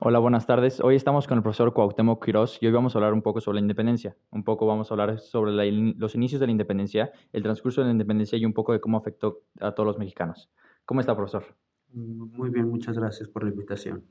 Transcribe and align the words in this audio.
Hola, 0.00 0.20
buenas 0.20 0.46
tardes. 0.46 0.78
Hoy 0.78 0.94
estamos 0.94 1.26
con 1.26 1.38
el 1.38 1.42
profesor 1.42 1.74
Cuauhtémoc 1.74 2.24
Quirós 2.24 2.62
y 2.62 2.66
hoy 2.66 2.72
vamos 2.72 2.94
a 2.94 2.98
hablar 2.98 3.12
un 3.12 3.20
poco 3.20 3.40
sobre 3.40 3.56
la 3.56 3.62
independencia. 3.62 4.16
Un 4.30 4.44
poco 4.44 4.64
vamos 4.64 4.88
a 4.88 4.94
hablar 4.94 5.18
sobre 5.18 5.50
la 5.50 5.64
los 5.96 6.14
inicios 6.14 6.38
de 6.38 6.46
la 6.46 6.52
independencia, 6.52 7.10
el 7.32 7.42
transcurso 7.42 7.80
de 7.80 7.88
la 7.88 7.92
independencia 7.94 8.38
y 8.38 8.44
un 8.44 8.52
poco 8.52 8.72
de 8.72 8.80
cómo 8.80 8.96
afectó 8.96 9.40
a 9.58 9.72
todos 9.72 9.88
los 9.88 9.98
mexicanos. 9.98 10.52
¿Cómo 10.84 11.00
está, 11.00 11.16
profesor? 11.16 11.46
Muy 11.92 12.48
bien, 12.50 12.68
muchas 12.68 12.96
gracias 12.96 13.28
por 13.28 13.42
la 13.42 13.50
invitación. 13.50 14.04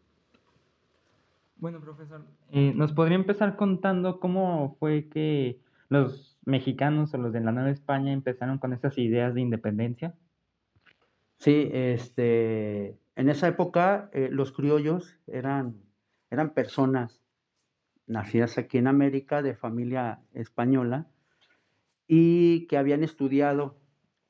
Bueno, 1.55 1.79
profesor, 1.79 2.26
eh, 2.51 2.74
¿nos 2.76 2.92
podría 2.92 3.15
empezar 3.15 3.56
contando 3.56 4.19
cómo 4.19 4.76
fue 4.79 5.08
que 5.08 5.62
los 5.88 6.38
mexicanos 6.44 7.13
o 7.13 7.17
los 7.17 7.31
de 7.31 7.40
la 7.40 7.54
Nueva 7.54 7.69
España 7.69 8.12
empezaron 8.12 8.58
con 8.58 8.74
esas 8.74 8.97
ideas 8.97 9.33
de 9.35 9.40
independencia? 9.40 10.13
Sí, 11.38 11.69
este, 11.72 12.97
en 13.18 13.29
esa 13.29 13.47
época 13.47 14.12
eh, 14.13 14.29
los 14.31 14.52
criollos 14.52 15.18
eran, 15.26 15.81
eran 16.30 16.54
personas 16.54 17.23
nacidas 18.05 18.60
aquí 18.60 18.78
en 18.78 18.86
América 18.86 19.41
de 19.41 19.55
familia 19.55 20.22
española 20.34 21.08
y 22.08 22.68
que 22.68 22.77
habían 22.77 23.04
estudiado 23.04 23.82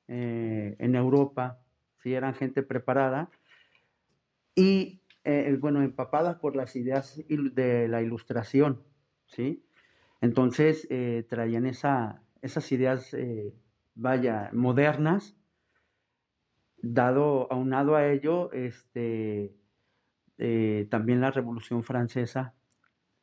eh, 0.07 0.77
en 0.79 0.95
Europa, 0.95 1.59
¿sí? 1.97 2.13
eran 2.13 2.33
gente 2.33 2.63
preparada 2.63 3.29
y, 4.55 5.03
eh, 5.25 5.57
bueno, 5.59 5.81
empapada 5.81 6.39
por 6.39 6.55
las 6.55 6.77
ideas 6.77 7.21
de 7.27 7.89
la 7.89 8.01
ilustración, 8.01 8.83
¿sí? 9.25 9.65
Entonces 10.21 10.87
traían 11.29 11.67
esa, 11.67 12.23
esas 12.41 12.71
ideas, 12.71 13.15
vaya, 13.93 14.49
modernas 14.53 15.37
dado, 16.81 17.51
aunado 17.51 17.95
a 17.95 18.07
ello, 18.07 18.51
este, 18.51 19.55
eh, 20.37 20.87
también 20.89 21.21
la 21.21 21.31
Revolución 21.31 21.83
Francesa, 21.83 22.53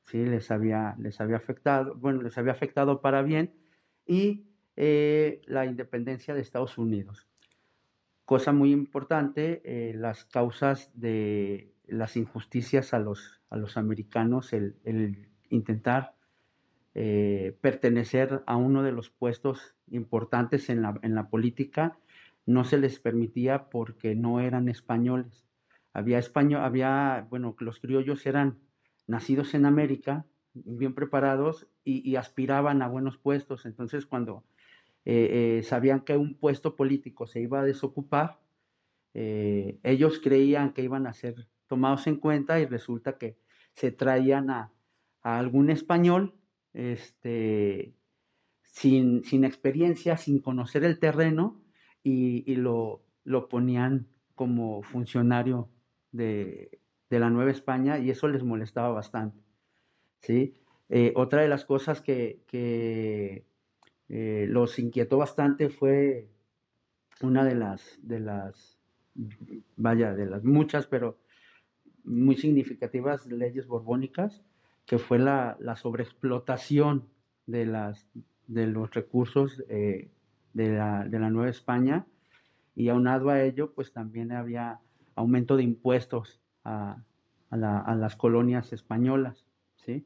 ¿sí? 0.05 0.25
Les 0.25 0.51
había, 0.51 0.97
les 0.99 1.21
había 1.21 1.37
afectado, 1.37 1.95
bueno, 1.95 2.23
les 2.23 2.37
había 2.39 2.53
afectado 2.53 3.01
para 3.01 3.23
bien, 3.23 3.55
y 4.07 4.47
eh, 4.77 5.41
la 5.47 5.67
independencia 5.67 6.35
de 6.35 6.41
Estados 6.41 6.77
Unidos. 6.79 7.29
Cosa 8.25 8.53
muy 8.53 8.73
importante, 8.73 9.63
eh, 9.65 9.95
las 9.95 10.25
causas 10.25 10.91
de 10.95 11.73
las 11.87 12.17
injusticias 12.17 12.95
a 12.95 12.99
los, 12.99 13.41
a 13.51 13.57
los 13.57 13.77
americanos, 13.77 14.53
el, 14.53 15.29
intentar 15.51 16.15
pertenecer 17.61 18.45
a 18.47 18.57
uno 18.57 18.85
de 18.85 18.93
los 18.93 19.11
puestos 19.11 19.75
importantes 19.89 20.71
en 20.71 20.81
la, 20.81 20.97
en 21.03 21.17
la 21.17 21.29
política, 21.29 21.99
no 22.47 22.65
se 22.65 22.79
les 22.79 22.99
permitía 23.01 23.71
porque 23.71 24.15
no 24.15 24.41
eran 24.41 24.69
españoles. 24.69 25.47
Había 25.93 26.19
español, 26.19 26.63
había, 26.63 27.27
bueno, 27.31 27.57
los 27.61 27.81
criollos 27.81 28.27
eran 28.27 28.59
nacidos 29.07 29.55
en 29.55 29.65
América, 29.65 30.27
bien 30.55 30.95
preparados 30.95 31.67
y, 31.85 32.17
aspiraban 32.17 32.83
a 32.83 32.89
buenos 32.89 33.19
puestos. 33.19 33.67
Entonces, 33.67 34.07
cuando 34.07 34.45
eh, 35.05 35.59
eh, 35.59 35.63
sabían 35.63 36.01
que 36.01 36.17
un 36.17 36.35
puesto 36.35 36.77
político 36.77 37.27
se 37.27 37.41
iba 37.41 37.61
a 37.61 37.65
desocupar, 37.65 38.41
eh, 39.15 39.79
ellos 39.83 40.21
creían 40.23 40.73
que 40.73 40.83
iban 40.83 41.07
a 41.07 41.15
ser 41.15 41.49
tomados 41.67 42.07
en 42.07 42.17
cuenta 42.17 42.61
y 42.61 42.67
resulta 42.67 43.19
que 43.19 43.37
se 43.75 43.93
traían 43.93 44.51
a, 44.51 44.73
algún 45.23 45.71
español 45.71 46.35
este, 46.75 47.95
sin, 48.63 49.25
sin 49.25 49.45
experiencia, 49.45 50.19
sin 50.19 50.41
conocer 50.41 50.85
el 50.85 50.99
terreno, 50.99 51.64
y, 52.05 52.55
lo, 52.57 53.03
lo, 53.25 53.49
ponían 53.49 54.07
como 54.35 54.83
funcionario 54.83 55.69
de, 56.13 56.79
la 57.09 57.31
Nueva 57.31 57.53
España 57.53 57.99
y 57.99 58.11
eso 58.11 58.29
les 58.29 58.43
molestaba 58.43 58.89
bastante. 58.89 59.39
¿sí? 60.21 60.55
Eh, 60.89 61.13
otra 61.17 61.43
de 61.43 61.49
las 61.49 61.65
cosas 61.65 62.01
que, 62.01 62.43
eh, 64.09 64.47
los 64.49 64.79
inquietó 64.79 65.19
bastante 65.19 65.71
fue 65.71 66.29
una 67.23 67.45
de 67.45 67.55
las, 67.55 67.99
de 68.03 68.21
las, 68.21 68.79
vaya, 69.77 70.13
de 70.13 70.27
las 70.27 70.45
muchas, 70.45 70.87
pero 70.87 71.19
muy 72.03 72.37
significativas 72.37 73.27
leyes 73.27 73.67
borbónicas, 73.67 74.43
que 74.87 74.99
fue 74.99 75.19
la, 75.19 75.57
sobreexplotación 75.77 77.09
de, 77.47 77.65
las, 77.65 78.07
de 78.47 78.67
los 78.67 78.93
recursos 78.93 79.63
eh, 79.69 80.11
de 80.55 80.71
la, 80.73 81.31
Nueva 81.31 81.51
España 81.51 82.07
y 82.75 82.89
aunado 82.89 83.29
a 83.29 83.43
ello, 83.43 83.73
pues 83.75 83.93
también 83.93 84.33
había 84.33 84.81
aumento 85.15 85.57
de 85.57 85.65
impuestos 85.65 86.41
a, 86.65 86.97
las 87.51 88.17
colonias 88.17 88.73
españolas, 88.73 89.47
¿sí? 89.77 90.05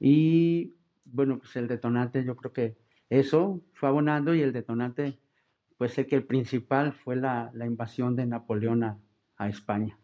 Y 0.00 0.74
bueno, 1.04 1.38
pues 1.38 1.54
el 1.54 1.68
detonante, 1.68 2.24
yo 2.24 2.34
creo 2.34 2.52
que 2.52 2.76
eso 3.08 3.60
fue 3.72 3.88
abonando 3.88 4.34
y 4.34 4.42
el 4.42 4.52
detonante, 4.52 5.20
pues 5.78 5.92
sé 5.92 6.08
que 6.08 6.16
el 6.16 6.24
principal 6.24 6.92
fue 6.92 7.14
la, 7.14 7.52
invasión 7.64 8.16
de 8.16 8.26
Napoleón 8.26 8.82
a, 8.82 8.98
a 9.36 9.48
España. 9.48 9.96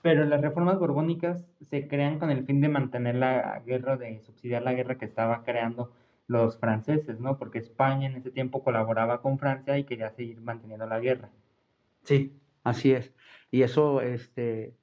Pero 0.00 0.24
las 0.24 0.40
reformas 0.40 0.78
borbónicas 0.78 1.46
se 1.60 1.86
crean 1.86 2.18
con 2.18 2.30
el 2.30 2.46
fin 2.46 2.62
de 2.62 2.68
mantener 2.68 3.16
la 3.16 3.60
guerra, 3.66 3.98
de 3.98 4.20
subsidiar 4.20 4.62
la 4.62 4.72
guerra 4.72 4.96
que 4.96 5.04
estaba 5.04 5.44
creando 5.44 5.92
los 6.32 6.58
franceses, 6.58 7.20
¿no? 7.20 7.38
Porque 7.38 7.58
España 7.58 8.08
en 8.08 8.16
ese 8.16 8.30
tiempo 8.30 8.64
colaboraba 8.64 9.20
con 9.20 9.38
Francia 9.38 9.78
y 9.78 9.84
quería 9.84 10.10
seguir 10.10 10.40
manteniendo 10.40 10.86
la 10.86 10.98
guerra. 10.98 11.30
Sí, 12.02 12.32
así 12.64 12.92
es. 12.92 13.12
Y 13.50 13.62
eso, 13.62 14.00
este, 14.00 14.74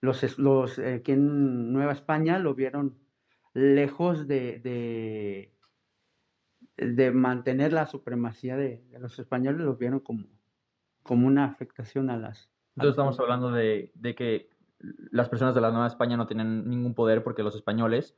los, 0.00 0.38
los 0.38 0.78
eh, 0.78 1.02
que 1.04 1.12
en 1.12 1.72
Nueva 1.72 1.92
España 1.92 2.38
lo 2.38 2.54
vieron 2.54 2.96
lejos 3.52 4.26
de, 4.26 5.50
de, 6.76 7.10
mantener 7.12 7.72
la 7.72 7.86
supremacía 7.86 8.56
de, 8.56 8.82
los 8.98 9.18
españoles, 9.18 9.60
lo 9.60 9.76
vieron 9.76 10.00
como, 10.00 10.26
como 11.02 11.26
una 11.26 11.44
afectación 11.44 12.10
a 12.10 12.16
las... 12.16 12.50
Entonces 12.76 12.94
estamos 12.94 13.20
hablando 13.20 13.52
de, 13.52 13.92
de 13.94 14.14
que 14.16 14.48
las 15.10 15.28
personas 15.28 15.54
de 15.54 15.60
la 15.60 15.70
Nueva 15.70 15.86
España 15.86 16.16
no 16.16 16.26
tienen 16.26 16.68
ningún 16.68 16.94
poder 16.94 17.22
porque 17.22 17.44
los 17.44 17.54
españoles 17.54 18.16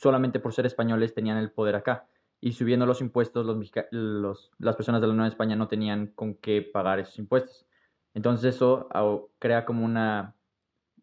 solamente 0.00 0.40
por 0.40 0.54
ser 0.54 0.64
españoles 0.64 1.12
tenían 1.12 1.36
el 1.36 1.50
poder 1.50 1.76
acá. 1.76 2.06
Y 2.40 2.52
subiendo 2.52 2.86
los 2.86 3.02
impuestos, 3.02 3.44
los, 3.90 4.50
las 4.58 4.76
personas 4.76 5.02
de 5.02 5.06
la 5.06 5.12
Nueva 5.12 5.28
España 5.28 5.56
no 5.56 5.68
tenían 5.68 6.06
con 6.06 6.36
qué 6.36 6.62
pagar 6.62 6.98
esos 6.98 7.18
impuestos. 7.18 7.66
Entonces 8.14 8.54
eso 8.54 8.88
crea 9.38 9.66
como 9.66 9.84
una 9.84 10.34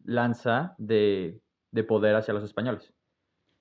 lanza 0.04 0.74
de, 0.78 1.40
poder 1.86 2.16
hacia 2.16 2.34
los 2.34 2.42
españoles. 2.42 2.92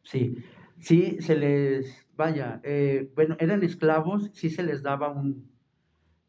Sí, 0.01 0.37
sí, 0.79 1.17
se 1.19 1.35
les, 1.35 2.07
vaya, 2.15 2.59
eh, 2.63 3.11
bueno, 3.15 3.37
eran 3.39 3.61
esclavos, 3.63 4.31
sí 4.33 4.49
se 4.49 4.63
les 4.63 4.81
daba 4.81 5.09
un, 5.09 5.51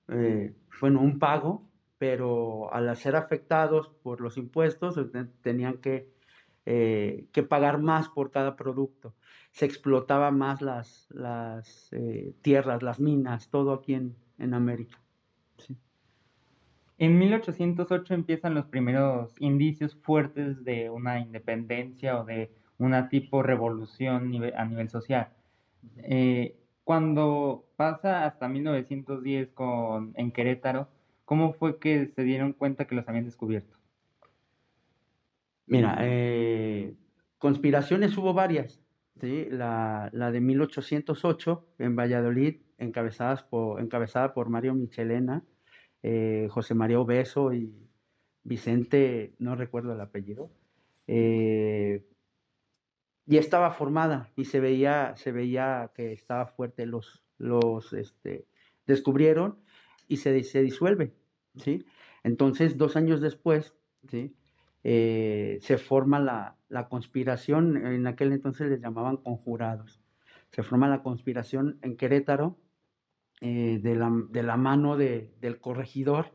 eh, 0.09 0.55
bueno, 0.83 1.01
un 1.01 1.19
pago, 1.19 1.67
pero 1.97 2.71
al 2.75 2.95
ser 2.95 3.17
afectados 3.17 3.89
por 4.03 4.21
los 4.21 4.37
impuestos 4.37 5.01
tenían 5.41 5.79
que 5.79 6.18
eh, 6.71 7.29
que 7.33 7.43
pagar 7.43 7.79
más 7.79 8.11
por 8.11 8.31
cada 8.31 8.55
producto. 8.55 9.15
Se 9.53 9.65
explotaba 9.65 10.31
más 10.31 10.61
las, 10.61 11.09
eh, 11.93 12.35
tierras, 12.43 12.83
las 12.83 13.01
minas, 13.01 13.49
todo 13.49 13.73
aquí 13.73 13.95
en, 13.95 14.15
en 14.37 14.53
América. 14.53 15.01
En 16.99 17.19
1808 17.19 18.13
empiezan 18.13 18.53
los 18.53 18.67
primeros 18.67 19.35
indicios 19.39 19.95
fuertes 19.95 20.63
de 20.63 20.91
una 20.91 21.21
independencia 21.21 22.21
o 22.21 22.27
de 22.27 22.51
una 22.77 23.09
tipo 23.09 23.43
revolución 23.43 24.31
a 24.55 24.65
nivel 24.67 24.91
social. 24.91 25.31
Eh, 25.97 26.55
cuando 26.85 27.65
pasa 27.77 28.27
hasta 28.27 28.47
1910 28.47 29.49
con, 29.55 30.13
en 30.17 30.33
Querétaro, 30.33 30.89
¿cómo 31.25 31.55
fue 31.55 31.79
que 31.79 32.09
se 32.15 32.25
dieron 32.25 32.53
cuenta 32.53 32.87
que 32.87 32.95
los 32.95 33.09
habían 33.09 33.25
descubierto? 33.25 33.79
Mira, 35.69 35.99
eh, 36.01 36.95
conspiraciones 37.39 38.17
hubo 38.17 38.33
varias. 38.33 38.81
La, 39.21 40.11
de 40.13 40.41
1808 40.41 41.67
en 41.79 41.97
Valladolid, 41.97 42.61
encabezadas 42.79 43.43
por, 43.43 43.81
encabezada 43.81 44.33
por 44.33 44.49
Mario 44.49 44.75
Michelena, 44.75 45.45
eh, 46.03 46.47
José 46.51 46.75
María 46.75 47.01
Obeso 47.01 47.53
y 47.53 47.75
Vicente, 48.45 49.35
no 49.39 49.57
recuerdo 49.57 49.93
el 49.93 50.01
apellido. 50.01 50.51
Eh, 51.07 52.05
y 53.27 53.37
estaba 53.37 53.71
formada 53.73 54.31
y 54.37 54.47
se 54.47 54.61
veía, 54.61 55.15
se 55.17 55.33
veía 55.33 55.91
que 55.95 56.13
estaba 56.13 56.47
fuerte. 56.47 56.87
Los, 56.87 57.23
los 57.37 57.93
este, 57.93 58.47
descubrieron 58.87 59.59
y 60.07 60.19
se, 60.19 60.43
se 60.45 60.63
disuelve. 60.63 61.13
¿sí? 61.57 61.85
Entonces, 62.23 62.79
dos 62.79 62.97
años 62.97 63.21
después, 63.21 63.75
¿sí? 64.09 64.35
Eh, 64.91 65.59
se 65.61 65.77
forma 65.77 66.19
la, 66.19 66.89
conspiración, 66.89 67.77
en 67.77 68.07
aquel 68.07 68.33
entonces 68.33 68.71
les 68.71 68.81
llamaban 68.81 69.19
conjurados. 69.19 70.01
Se 70.51 70.63
forma 70.63 70.89
la 70.89 71.03
conspiración 71.03 71.79
en 71.83 71.95
Querétaro 71.99 72.57
eh, 73.43 73.81
de, 73.83 73.95
la, 73.95 74.57
mano 74.57 74.97
del 74.97 75.61
corregidor, 75.61 76.33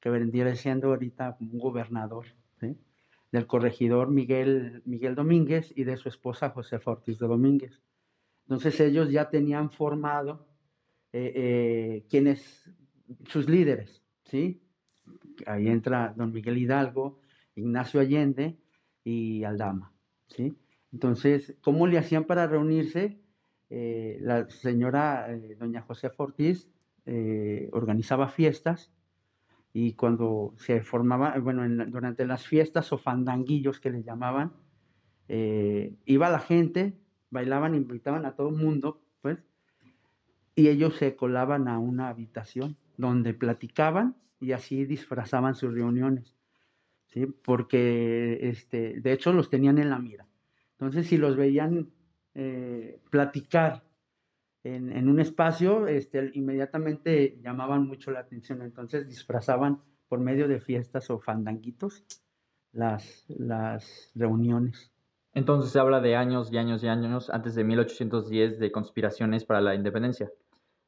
que 0.00 0.10
vendría 0.10 0.54
siendo 0.54 0.88
ahorita 0.88 1.38
un 1.40 1.58
gobernador. 1.58 2.26
del 3.32 3.46
corregidor 3.46 4.10
Miguel, 4.10 4.82
Miguel 4.84 5.14
Domínguez 5.14 5.72
y 5.74 5.84
de 5.84 5.96
su 5.96 6.10
esposa 6.10 6.50
José 6.50 6.78
Ortiz 6.84 7.18
de 7.18 7.26
Domínguez. 7.26 7.80
Entonces 8.42 8.78
ellos 8.80 9.10
ya 9.10 9.30
tenían 9.30 9.70
formado 9.70 10.46
eh, 11.14 11.32
eh, 11.34 12.06
quienes, 12.10 12.70
sus 13.28 13.48
líderes, 13.48 14.02
¿sí? 14.24 14.60
Ahí 15.46 15.68
entra 15.68 16.12
don 16.14 16.32
Miguel 16.34 16.58
Hidalgo, 16.58 17.22
Ignacio 17.58 18.00
Allende 18.00 18.58
y 19.04 19.44
Aldama, 19.44 19.92
¿sí? 20.28 20.56
Entonces, 20.92 21.56
¿cómo 21.60 21.86
le 21.86 21.98
hacían 21.98 22.24
para 22.24 22.46
reunirse? 22.46 23.20
Eh, 23.70 24.18
la 24.22 24.48
señora 24.48 25.28
doña 25.58 25.82
José 25.82 26.10
Ortiz 26.16 26.68
organizaba 27.72 28.28
fiestas 28.28 28.90
y 29.72 29.94
cuando 29.94 30.54
se 30.58 30.82
formaba, 30.82 31.38
bueno, 31.38 31.86
durante 31.86 32.26
las 32.26 32.46
fiestas 32.46 32.92
o 32.92 32.98
fandanguillos 32.98 33.80
que 33.80 33.90
les 33.90 34.04
llamaban, 34.04 34.52
iba 35.26 36.30
la 36.30 36.38
gente, 36.38 36.98
bailaban, 37.30 37.74
invitaban 37.74 38.24
a 38.26 38.34
todo 38.34 38.48
el 38.50 38.56
mundo, 38.56 39.02
pues, 39.20 39.38
y 40.54 40.68
ellos 40.68 40.96
se 40.96 41.16
colaban 41.16 41.68
a 41.68 41.78
una 41.78 42.08
habitación 42.08 42.76
donde 42.96 43.32
platicaban 43.32 44.16
y 44.40 44.52
así 44.52 44.84
disfrazaban 44.84 45.54
sus 45.54 45.72
reuniones, 45.72 46.34
¿sí? 47.08 47.26
Porque, 47.26 48.38
este, 48.48 49.00
de 49.00 49.12
hecho, 49.12 49.32
los 49.32 49.50
tenían 49.50 49.78
en 49.78 49.90
la 49.90 49.98
mira. 49.98 50.26
Entonces, 50.72 51.06
si 51.06 51.16
los 51.16 51.36
veían 51.36 51.90
eh, 52.34 53.00
platicar 53.10 53.84
en, 54.64 55.08
un 55.08 55.20
espacio, 55.20 55.86
este, 55.86 56.30
inmediatamente 56.34 57.38
llamaban 57.42 57.86
mucho 57.86 58.10
la 58.10 58.20
atención. 58.20 58.62
Entonces, 58.62 59.08
disfrazaban 59.08 59.82
por 60.08 60.20
medio 60.20 60.48
de 60.48 60.60
fiestas 60.60 61.10
o 61.10 61.18
fandanguitos 61.18 62.04
las, 62.72 63.24
las 63.28 64.12
reuniones. 64.14 64.92
Entonces 65.34 65.70
se 65.70 65.78
habla 65.78 66.00
de 66.00 66.16
años 66.16 66.52
y 66.52 66.58
años 66.58 66.82
y 66.82 66.88
años 66.88 67.30
antes 67.30 67.54
de 67.54 67.64
1810 67.64 68.58
de 68.58 68.72
conspiraciones 68.72 69.44
para 69.44 69.60
la 69.60 69.74
independencia. 69.74 70.30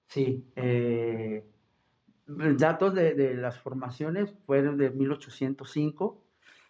Sí, 0.09 0.45
eh, 0.57 1.45
datos 2.57 2.95
de, 2.95 3.35
las 3.35 3.59
formaciones 3.59 4.33
fueron 4.47 4.77
de 4.77 4.91
1805, 4.91 6.23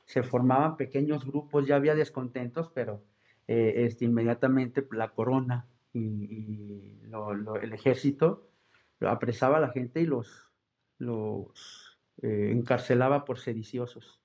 se 0.05 0.23
formaban 0.23 0.77
pequeños 0.77 1.25
grupos, 1.25 1.67
ya 1.67 1.77
había 1.77 1.95
descontentos, 1.95 2.71
pero 2.75 3.03
eh, 3.47 3.87
este, 3.87 4.05
inmediatamente 4.05 4.87
la 4.93 5.11
corona 5.11 5.67
y, 5.93 6.97
el 7.63 7.73
ejército 7.73 8.49
apresaba 9.01 9.57
a 9.57 9.61
la 9.61 9.71
gente 9.71 10.01
y 10.01 10.07
los, 10.07 10.49
los 10.99 11.99
eh, 12.23 12.51
encarcelaba 12.53 13.25
por 13.25 13.39
sediciosos. 13.39 14.21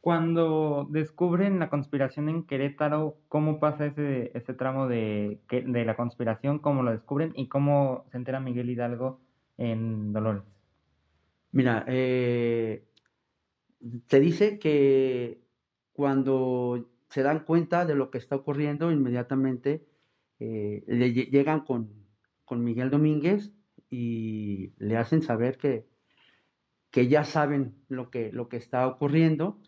Cuando 0.00 0.86
descubren 0.88 1.58
la 1.58 1.68
conspiración 1.68 2.28
en 2.28 2.44
Querétaro, 2.44 3.18
¿cómo 3.28 3.60
pasa 3.60 3.86
ese, 3.86 4.30
ese 4.34 4.54
tramo 4.54 4.88
de, 4.88 5.40
de 5.50 5.84
la 5.84 5.96
conspiración? 5.96 6.58
¿Cómo 6.58 6.82
lo 6.82 6.90
descubren? 6.90 7.32
¿Y 7.34 7.48
cómo 7.48 8.06
se 8.10 8.16
entera 8.16 8.40
Miguel 8.40 8.70
Hidalgo 8.70 9.20
en 9.60 10.12
Dolores? 10.12 10.42
Mira, 11.52 11.84
eh, 11.86 12.84
te 14.06 14.20
dice 14.20 14.58
que 14.58 15.40
cuando 15.92 16.88
se 17.10 17.22
dan 17.22 17.44
cuenta 17.44 17.84
de 17.84 17.94
lo 17.94 18.10
que 18.10 18.18
está 18.18 18.36
ocurriendo, 18.36 18.90
inmediatamente 18.90 19.86
eh, 20.38 20.82
le 20.86 21.12
llegan 21.12 21.60
con, 21.60 21.90
con, 22.44 22.64
Miguel 22.64 22.90
Domínguez 22.90 23.52
y 23.90 24.72
le 24.78 24.96
hacen 24.96 25.22
saber 25.22 25.58
que, 25.58 25.86
que 26.90 27.08
ya 27.08 27.24
saben 27.24 27.74
lo 27.88 28.10
que, 28.10 28.32
lo 28.32 28.48
que 28.48 28.56
está 28.56 28.86
ocurriendo 28.86 29.58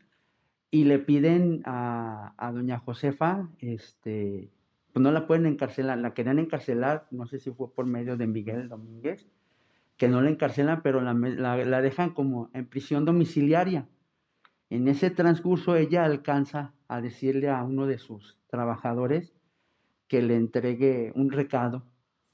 y 0.71 0.85
le 0.85 0.99
piden 0.99 1.62
a, 1.67 2.50
doña 2.55 2.79
Josefa, 2.79 3.50
este, 3.59 4.50
pues 4.93 5.03
no 5.03 5.12
la 5.12 5.27
pueden 5.27 5.44
encarcelar, 5.44 5.99
la 5.99 6.15
querían 6.15 6.39
encarcelar, 6.39 7.09
no 7.11 7.27
sé 7.27 7.41
si 7.41 7.50
fue 7.50 7.75
por 7.75 7.85
medio 7.85 8.17
de 8.17 8.27
Miguel 8.27 8.71
Domínguez, 8.71 9.27
que 9.97 10.09
no 10.09 10.21
la 10.21 10.31
encarcelan, 10.31 10.83
pero 10.83 11.00
la, 11.00 11.15
la, 11.15 11.83
dejan 11.83 12.11
como 12.11 12.50
en 12.55 12.67
prisión 12.67 13.05
domiciliaria. 13.05 13.89
En 14.71 14.89
ese 14.89 15.11
transcurso 15.11 15.77
ella 15.77 16.05
alcanza 16.05 16.75
a 16.89 17.00
decirle 17.00 17.50
a 17.50 17.62
uno 17.62 17.87
de 17.87 17.99
sus 17.99 18.39
trabajadores 18.49 19.35
que 20.09 20.23
le 20.23 20.37
entregue 20.37 21.12
un 21.15 21.31
recado 21.31 21.87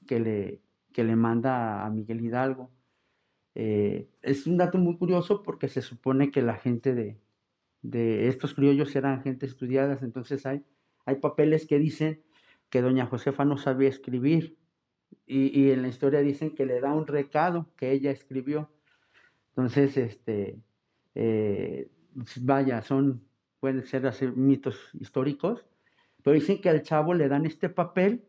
que 0.07 0.19
le, 0.19 0.61
que 0.93 1.03
le 1.03 1.15
manda 1.15 1.85
a 1.85 1.89
Miguel 1.89 2.21
Hidalgo. 2.21 2.71
Eh, 3.55 4.09
es 4.21 4.47
un 4.47 4.57
dato 4.57 4.77
muy 4.77 4.97
curioso 4.97 5.43
porque 5.43 5.67
se 5.67 5.81
supone 5.81 6.31
que 6.31 6.41
la 6.41 6.55
gente 6.55 6.95
de, 6.95 7.19
de 7.81 8.27
estos 8.27 8.53
criollos 8.53 8.95
eran 8.95 9.21
gente 9.21 9.45
estudiadas, 9.45 10.01
entonces 10.01 10.45
hay, 10.45 10.63
hay 11.05 11.15
papeles 11.15 11.65
que 11.65 11.79
dicen 11.79 12.21
que 12.69 12.81
doña 12.81 13.05
Josefa 13.05 13.45
no 13.45 13.57
sabía 13.57 13.89
escribir 13.89 14.57
y, 15.31 15.69
en 15.71 15.83
la 15.83 15.87
historia 15.87 16.21
dicen 16.21 16.55
que 16.55 16.65
le 16.65 16.81
da 16.81 16.93
un 16.93 17.05
recado 17.05 17.67
que 17.77 17.91
ella 17.91 18.09
escribió. 18.09 18.71
Entonces, 19.49 19.95
este, 19.95 20.59
eh, 21.13 21.91
vaya, 22.41 22.81
son, 22.81 23.21
pueden 23.59 23.83
ser 23.83 24.07
así, 24.07 24.25
mitos 24.27 24.89
históricos, 24.99 25.65
pero 26.23 26.33
dicen 26.33 26.59
que 26.59 26.69
al 26.69 26.81
chavo 26.81 27.13
le 27.13 27.27
dan 27.27 27.45
este 27.45 27.69
papel 27.69 28.25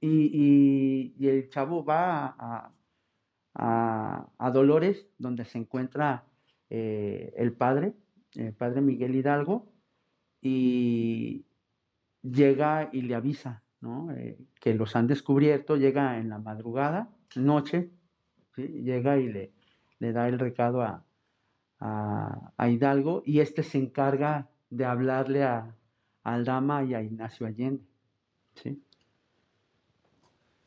y, 0.00 1.14
el 1.26 1.48
chavo 1.48 1.84
va 1.84 2.36
a, 2.38 4.30
a, 4.38 4.50
Dolores, 4.50 5.06
donde 5.16 5.46
se 5.46 5.56
encuentra 5.56 6.26
eh, 6.68 7.32
el 7.36 7.52
padre, 7.52 7.94
el 8.34 8.52
padre 8.52 8.82
Miguel 8.82 9.16
Hidalgo, 9.16 9.72
y 10.42 11.46
llega 12.22 12.90
y 12.92 13.02
le 13.02 13.14
avisa, 13.14 13.62
¿no? 13.82 14.10
Eh, 14.12 14.38
que 14.60 14.74
los 14.74 14.96
han 14.96 15.06
descubierto, 15.06 15.76
llega 15.76 16.18
en 16.18 16.30
la 16.30 16.38
madrugada, 16.38 17.10
noche, 17.36 17.90
llega 18.56 19.18
y 19.18 19.30
le, 19.30 19.52
le 19.98 20.12
da 20.12 20.28
el 20.28 20.38
recado 20.38 20.82
a, 20.82 21.04
a, 21.80 22.68
Hidalgo 22.68 23.22
y 23.26 23.40
este 23.40 23.62
se 23.62 23.78
encarga 23.78 24.48
de 24.70 24.84
hablarle 24.84 25.44
a, 25.44 25.74
Aldama 26.24 26.84
y 26.84 26.94
a 26.94 27.02
Ignacio 27.02 27.48
Allende. 27.48 27.82
¿sí? 28.54 28.80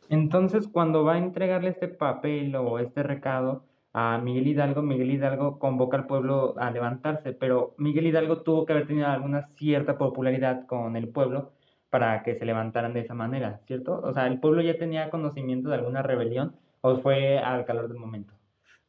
Entonces, 0.10 0.68
cuando 0.68 1.06
va 1.06 1.14
a 1.14 1.18
entregarle 1.18 1.70
este 1.70 1.88
papel 1.88 2.54
o 2.58 2.78
este 2.78 3.04
recado, 3.04 3.64
a 3.94 4.18
Miguel 4.18 4.48
Hidalgo, 4.48 4.82
Miguel 4.82 5.12
Hidalgo 5.12 5.58
convoca 5.58 5.96
al 5.96 6.08
pueblo 6.08 6.56
a 6.58 6.70
levantarse, 6.70 7.32
pero 7.32 7.74
Miguel 7.78 8.08
Hidalgo 8.08 8.42
tuvo 8.42 8.66
que 8.66 8.74
haber 8.74 8.88
tenido 8.88 9.08
alguna 9.08 9.48
cierta 9.56 9.98
popularidad 9.98 10.66
con 10.66 10.98
el 10.98 11.08
pueblo 11.08 11.54
para 11.96 12.24
que 12.24 12.36
se 12.36 12.44
levantaran 12.44 12.94
de 12.94 13.00
esa 13.00 13.14
manera, 13.14 13.62
¿cierto? 13.68 14.02
O 14.04 14.12
sea, 14.12 14.28
¿el 14.28 14.42
pueblo 14.42 14.62
ya 14.62 14.78
tenía 14.78 15.10
conocimiento 15.10 15.70
de 15.70 15.76
alguna 15.76 16.02
rebelión 16.02 16.58
o 16.82 16.98
fue 16.98 17.40
al 17.40 17.64
calor 17.64 17.88
del 17.88 18.00
momento? 18.00 18.34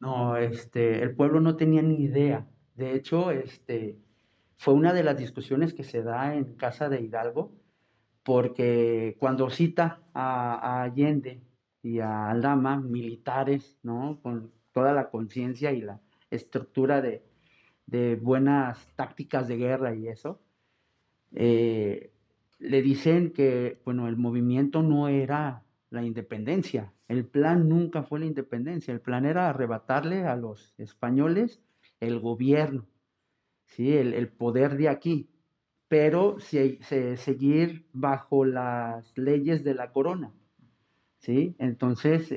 No, 0.01 0.35
este, 0.35 1.01
el 1.03 1.15
pueblo 1.15 1.39
no 1.39 1.55
tenía 1.55 1.81
ni 1.81 2.01
idea. 2.01 2.45
De 2.75 2.95
hecho, 2.95 3.31
este, 3.31 3.97
fue 4.57 4.73
una 4.73 4.91
de 4.91 5.05
las 5.05 5.17
discusiones 5.17 5.73
que 5.73 5.85
se 5.85 6.03
da 6.03 6.35
en 6.35 6.55
casa 6.55 6.89
de 6.89 6.99
Hidalgo, 6.99 7.53
porque 8.23 9.15
cuando 9.21 9.49
cita 9.49 10.01
a, 10.13 10.83
Allende 10.83 11.39
y 11.81 11.99
a 12.01 12.29
Aldama, 12.29 12.75
militares, 12.75 13.79
¿no? 13.83 14.19
Con, 14.21 14.51
toda 14.73 14.91
la 14.91 15.09
conciencia 15.09 15.71
y 15.71 15.79
la 15.79 16.01
estructura 16.29 17.01
de, 17.01 17.23
buenas 18.21 18.85
tácticas 18.97 19.47
de 19.47 19.55
guerra 19.55 19.95
y 19.95 20.09
eso, 20.09 20.41
eh, 21.33 22.11
le 22.59 22.81
dicen 22.81 23.31
que, 23.31 23.79
bueno, 23.85 24.07
el 24.07 24.17
movimiento 24.17 24.81
no 24.81 25.07
era 25.07 25.63
la 25.89 26.03
independencia, 26.03 26.93
el 27.07 27.25
plan 27.25 27.69
nunca 27.69 28.03
fue 28.03 28.19
la 28.19 28.25
independencia, 28.25 28.93
el 28.93 29.01
plan 29.01 29.25
era 29.25 29.49
arrebatarle 29.49 30.25
a 30.25 30.35
los 30.35 30.73
españoles 30.77 31.61
el 31.99 32.19
gobierno, 32.19 32.87
¿sí? 33.65 33.93
el, 33.93 34.27
poder 34.27 34.77
de 34.77 34.89
aquí, 34.89 35.29
pero 35.87 36.37
seguir 36.39 37.87
bajo 37.93 38.43
las 38.43 39.17
leyes 39.17 39.63
de 39.63 39.73
la 39.73 39.91
corona. 39.91 40.33
¿sí? 41.19 41.55
Entonces... 41.59 42.33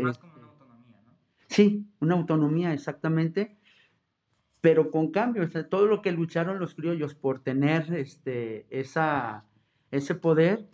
Sí, 1.51 1.85
una 1.99 2.15
autonomía 2.15 2.73
exactamente, 2.73 3.59
pero 4.61 4.93
con 4.93 5.11
cambio, 5.11 5.49
todo 5.69 5.87
lo 5.87 6.01
que 6.01 6.13
lucharon 6.13 6.61
los 6.61 6.77
criollos 6.77 7.17
por 7.17 7.43
tener 7.43 7.93
este, 7.93 8.67
esa, 8.71 9.50
ese 9.91 10.15
poder 10.15 10.69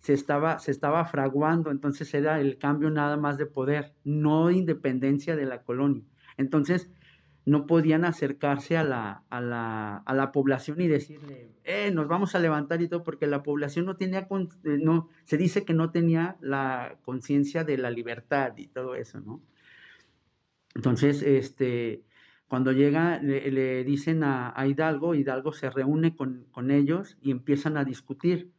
se 0.00 0.12
estaba, 0.12 0.58
se 0.58 0.72
estaba 0.72 1.04
fraguando, 1.04 1.70
entonces 1.70 2.12
era 2.12 2.40
el 2.40 2.58
cambio 2.58 2.90
nada 2.90 3.16
más 3.16 3.38
de 3.38 3.46
poder, 3.46 3.94
no 4.04 4.50
independencia 4.50 5.36
de 5.36 5.46
la 5.46 5.62
colonia. 5.62 6.02
Entonces 6.36 6.90
no 7.44 7.66
podían 7.66 8.04
acercarse 8.04 8.76
a 8.76 8.84
la, 8.84 9.24
a 9.30 9.40
la, 9.40 9.96
a 9.98 10.14
la 10.14 10.32
población 10.32 10.80
y 10.80 10.88
decirle, 10.88 11.50
eh, 11.64 11.90
nos 11.92 12.08
vamos 12.08 12.34
a 12.34 12.38
levantar 12.38 12.82
y 12.82 12.88
todo, 12.88 13.02
porque 13.02 13.26
la 13.26 13.42
población 13.42 13.86
no 13.86 13.96
tenía, 13.96 14.28
eh, 14.28 14.78
no, 14.80 15.08
se 15.24 15.36
dice 15.36 15.64
que 15.64 15.74
no 15.74 15.90
tenía 15.90 16.36
la 16.40 16.98
conciencia 17.02 17.64
de 17.64 17.78
la 17.78 17.90
libertad 17.90 18.56
y 18.56 18.68
todo 18.68 18.94
eso, 18.94 19.20
¿no? 19.20 19.40
Entonces, 20.74 21.22
este, 21.22 22.02
Cuando 22.48 22.72
llega, 22.72 23.18
le, 23.18 23.82
dicen 23.84 24.22
a, 24.24 24.54
Hidalgo, 24.66 25.14
Hidalgo 25.14 25.52
se 25.52 25.70
reúne 25.70 26.14
con, 26.14 26.44
con, 26.50 26.70
ellos 26.70 27.16
y 27.22 27.30
empiezan 27.30 27.76
a 27.78 27.84
discutir, 27.84 28.50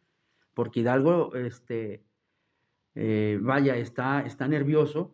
porque 0.54 0.82
Hidalgo, 0.82 1.36
este, 1.36 2.04
eh, 2.96 3.40
vaya, 3.42 3.76
está, 3.76 4.22
está 4.22 4.48
nervioso 4.48 5.14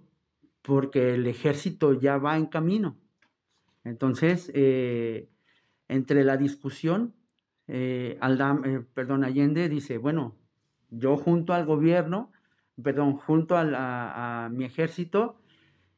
porque 0.62 1.16
el 1.16 1.28
ejército 1.28 1.94
ya 1.94 2.18
va 2.18 2.38
en 2.38 2.46
camino. 2.46 2.98
Entonces, 3.84 4.52
eh, 4.54 5.30
entre 5.88 6.24
la 6.24 6.38
discusión, 6.38 7.14
eh, 7.68 8.20
eh, 8.22 8.86
perdón, 8.94 9.24
Allende 9.24 9.70
dice, 9.70 9.98
bueno, 9.98 10.36
yo 10.90 11.18
junto 11.18 11.54
al 11.54 11.66
gobierno, 11.66 12.32
perdón, 12.82 13.14
junto 13.14 13.56
a, 13.58 14.50
mi 14.52 14.66
ejército 14.66 15.40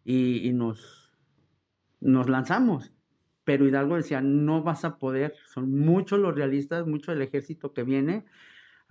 y, 0.03 0.51
nos, 0.53 1.11
nos 1.99 2.29
lanzamos. 2.29 2.91
Pero 3.43 3.67
Hidalgo 3.67 3.95
decía, 3.95 4.21
no 4.21 4.63
vas 4.63 4.85
a 4.85 4.97
poder, 4.99 5.33
son 5.47 5.77
muchos 5.79 6.19
los 6.19 6.35
realistas, 6.35 6.85
mucho 6.85 7.11
el 7.11 7.21
ejército 7.21 7.73
que 7.73 7.83
viene 7.83 8.25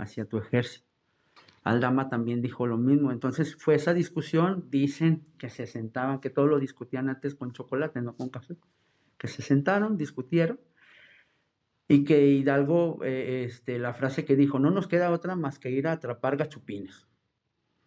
hacia 0.01 0.25
tu 0.25 0.39
ejército. 0.39 0.87
Aldama 1.63 2.09
también 2.09 2.41
dijo 2.41 2.67
lo 2.67 2.79
mismo. 2.79 3.13
Entonces 3.13 3.57
fue 3.57 3.75
esa 3.75 3.95
discusión, 3.95 4.65
dicen 4.71 5.27
que 5.39 5.51
se 5.51 5.67
sentaban, 5.67 6.21
que 6.21 6.31
todo 6.31 6.47
lo 6.47 6.59
discutían 6.59 7.09
antes 7.09 7.35
con 7.35 7.53
chocolate, 7.53 8.01
no 8.01 8.17
con 8.17 8.31
café, 8.31 8.57
que 9.19 9.29
se 9.29 9.43
sentaron, 9.43 9.97
discutieron 9.97 10.59
y 11.91 12.05
que 12.05 12.25
Hidalgo, 12.29 13.01
eh, 13.03 13.45
este, 13.45 13.79
la 13.81 13.93
frase 13.93 14.25
que 14.25 14.37
dijo, 14.37 14.61
no 14.61 14.71
nos 14.71 14.87
queda 14.87 15.11
otra 15.11 15.35
más 15.35 15.59
que 15.59 15.73
ir 15.73 15.89
a 15.89 15.93
atrapar 15.93 16.37
gachupines. 16.37 17.09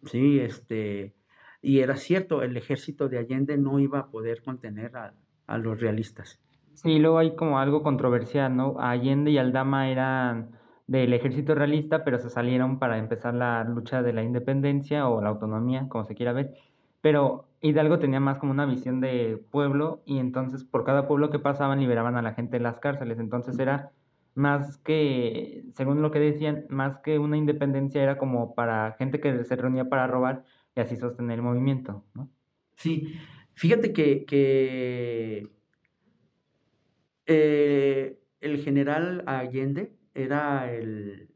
Sí, 0.04 0.38
este, 0.40 1.14
y 1.62 1.80
era 1.80 1.96
cierto, 1.96 2.42
el 2.42 2.54
ejército 2.58 3.08
de 3.08 3.16
Allende 3.16 3.56
no 3.56 3.80
iba 3.80 3.98
a 4.00 4.10
poder 4.10 4.42
contener 4.42 4.94
a, 4.96 5.14
a 5.46 5.56
los 5.56 5.80
realistas. 5.80 6.38
Sí, 6.74 6.98
luego 6.98 7.16
hay 7.16 7.34
como 7.34 7.58
algo 7.58 7.82
controversial, 7.82 8.54
¿no? 8.54 8.76
Allende 8.78 9.30
y 9.30 9.38
Aldama 9.38 9.88
eran 9.88 10.50
del 10.86 11.12
ejército 11.14 11.54
realista, 11.54 12.04
pero 12.04 12.18
se 12.18 12.30
salieron 12.30 12.78
para 12.78 12.98
empezar 12.98 13.34
la 13.34 13.64
lucha 13.64 14.02
de 14.02 14.12
la 14.12 14.22
independencia 14.22 15.08
o 15.08 15.20
la 15.22 15.30
autonomía, 15.30 15.88
como 15.88 16.04
se 16.04 16.14
quiera 16.14 16.32
ver. 16.32 16.54
Pero 17.00 17.48
Hidalgo 17.60 17.98
tenía 17.98 18.20
más 18.20 18.38
como 18.38 18.52
una 18.52 18.66
visión 18.66 19.00
de 19.00 19.42
pueblo 19.50 20.02
y 20.06 20.18
entonces 20.18 20.64
por 20.64 20.84
cada 20.84 21.06
pueblo 21.06 21.30
que 21.30 21.38
pasaban 21.38 21.80
liberaban 21.80 22.16
a 22.16 22.22
la 22.22 22.34
gente 22.34 22.58
de 22.58 22.62
las 22.62 22.80
cárceles. 22.80 23.18
Entonces 23.18 23.58
era 23.58 23.92
más 24.34 24.78
que, 24.78 25.64
según 25.72 26.02
lo 26.02 26.10
que 26.10 26.18
decían, 26.18 26.66
más 26.68 26.98
que 26.98 27.18
una 27.18 27.36
independencia 27.36 28.02
era 28.02 28.18
como 28.18 28.54
para 28.54 28.92
gente 28.98 29.20
que 29.20 29.44
se 29.44 29.56
reunía 29.56 29.88
para 29.88 30.06
robar 30.06 30.44
y 30.76 30.80
así 30.80 30.96
sostener 30.96 31.38
el 31.38 31.42
movimiento, 31.42 32.04
¿no? 32.14 32.28
Sí, 32.76 33.14
fíjate 33.54 33.92
que, 33.92 34.24
que 34.24 35.48
eh, 37.26 38.18
el 38.40 38.58
general 38.58 39.22
Allende 39.26 39.92
era 40.14 40.72
el, 40.72 41.28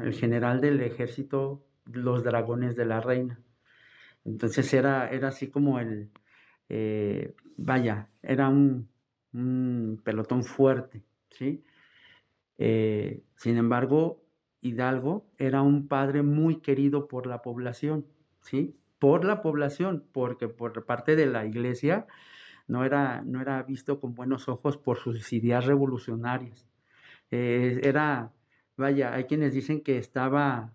el 0.00 0.14
general 0.14 0.60
del 0.60 0.80
ejército, 0.80 1.64
los 1.86 2.24
dragones 2.24 2.76
de 2.76 2.84
la 2.84 3.00
reina. 3.00 3.40
Entonces 4.24 4.72
era, 4.74 5.08
era 5.10 5.28
así 5.28 5.48
como 5.48 5.78
el, 5.78 6.10
eh, 6.68 7.34
vaya, 7.56 8.10
era 8.22 8.48
un, 8.48 8.88
pelotón 10.04 10.42
fuerte, 10.42 11.04
¿sí? 11.30 11.64
Eh, 12.58 13.22
sin 13.36 13.56
embargo, 13.56 14.24
Hidalgo 14.60 15.30
era 15.38 15.62
un 15.62 15.86
padre 15.86 16.22
muy 16.22 16.56
querido 16.56 17.08
por 17.08 17.26
la 17.26 17.42
población, 17.42 18.06
¿sí? 18.42 18.76
Por 18.98 19.24
la 19.24 19.42
población, 19.42 20.04
porque 20.12 20.48
por 20.48 20.84
parte 20.84 21.14
de 21.14 21.26
la 21.26 21.46
iglesia 21.46 22.06
no 22.66 22.84
era, 22.84 23.22
no 23.22 23.40
era 23.40 23.62
visto 23.62 24.00
con 24.00 24.14
buenos 24.14 24.48
ojos 24.48 24.76
por 24.76 24.98
sus 24.98 25.32
ideas 25.32 25.66
revolucionarias. 25.66 26.67
Eh, 27.30 27.80
era, 27.82 28.32
vaya, 28.76 29.14
hay 29.14 29.24
quienes 29.24 29.52
dicen 29.54 29.82
que 29.82 29.98
estaba, 29.98 30.74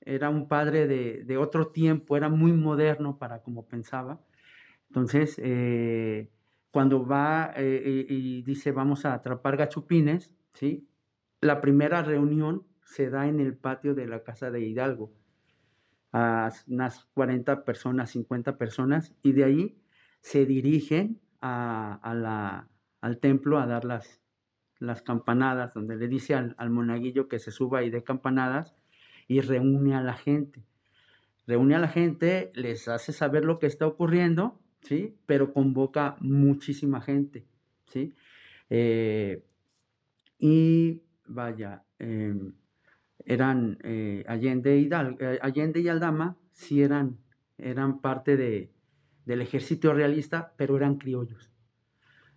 era 0.00 0.30
un 0.30 0.48
padre 0.48 0.86
de, 0.86 1.38
otro 1.38 1.68
tiempo, 1.68 2.16
era 2.16 2.28
muy 2.28 2.52
moderno 2.52 3.18
para 3.18 3.42
como 3.42 3.66
pensaba. 3.66 4.20
Entonces, 4.88 5.40
eh, 5.42 6.30
cuando 6.70 7.06
va 7.06 7.52
eh, 7.56 8.06
y 8.08 8.42
dice 8.42 8.72
vamos 8.72 9.04
a 9.06 9.14
atrapar 9.14 9.56
gachupines, 9.56 10.32
¿sí? 10.54 10.88
La 11.40 11.60
primera 11.60 12.02
reunión 12.02 12.66
se 12.84 13.10
da 13.10 13.28
en 13.28 13.40
el 13.40 13.56
patio 13.56 13.94
de 13.94 14.06
la 14.06 14.22
casa 14.22 14.50
de 14.50 14.60
Hidalgo, 14.60 15.12
a 16.12 16.50
unas 16.68 17.04
40 17.14 17.64
personas, 17.64 18.10
50 18.10 18.56
personas, 18.58 19.14
y 19.22 19.32
de 19.32 19.44
ahí 19.44 19.78
se 20.20 20.46
dirigen 20.46 21.20
a, 21.40 22.66
al 23.00 23.18
templo 23.18 23.58
a 23.58 23.66
dar 23.66 23.84
las, 23.84 24.20
las 24.78 25.02
campanadas, 25.02 25.74
donde 25.74 25.96
le 25.96 26.08
dice 26.08 26.34
al, 26.34 26.70
monaguillo 26.70 27.28
que 27.28 27.38
se 27.38 27.50
suba 27.50 27.82
y 27.82 27.90
dé 27.90 28.02
campanadas 28.02 28.74
y 29.28 29.40
reúne 29.40 29.94
a 29.94 30.02
la 30.02 30.14
gente. 30.14 30.64
Reúne 31.46 31.74
a 31.74 31.78
la 31.78 31.88
gente, 31.88 32.52
les 32.54 32.88
hace 32.88 33.12
saber 33.12 33.44
lo 33.44 33.58
que 33.58 33.66
está 33.66 33.86
ocurriendo, 33.86 34.60
¿sí? 34.82 35.16
Pero 35.26 35.52
convoca 35.52 36.16
muchísima 36.20 37.00
gente, 37.00 37.46
¿sí? 37.86 38.14
Eh, 38.68 39.44
y 40.38 41.02
vaya, 41.26 41.84
em, 41.98 42.52
eran 43.24 43.78
eh, 43.82 44.24
Allende, 44.26 44.78
y 44.78 44.88
eh, 45.20 45.38
Allende 45.40 45.90
Aldama, 45.90 46.36
sí 46.52 46.82
eran, 46.82 47.18
eran 47.58 48.00
parte 48.00 48.36
de, 48.36 48.70
del 49.24 49.42
ejército 49.42 49.92
realista, 49.92 50.54
pero 50.56 50.76
eran 50.76 50.96
criollos. 50.96 51.50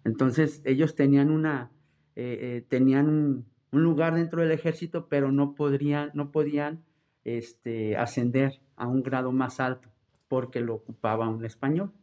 Entonces 0.04 0.62
ellos 0.66 0.96
tenían 0.96 1.30
una, 1.30 1.72
eh, 2.22 2.58
eh, 2.58 2.66
tenían 2.68 3.08
un, 3.08 3.46
lugar 3.72 4.16
dentro 4.16 4.42
del 4.42 4.52
ejército, 4.52 5.08
pero 5.08 5.32
no, 5.32 5.56
podrían, 5.56 6.12
no 6.14 6.32
podían 6.32 6.84
este, 7.24 7.96
ascender 7.96 8.60
a 8.76 8.88
un 8.88 9.04
grado 9.04 9.32
más 9.32 9.62
alto 9.62 9.88
porque 10.28 10.60
lo 10.60 10.76
ocupaba 10.76 11.30
un 11.30 11.46
español. 11.46 11.94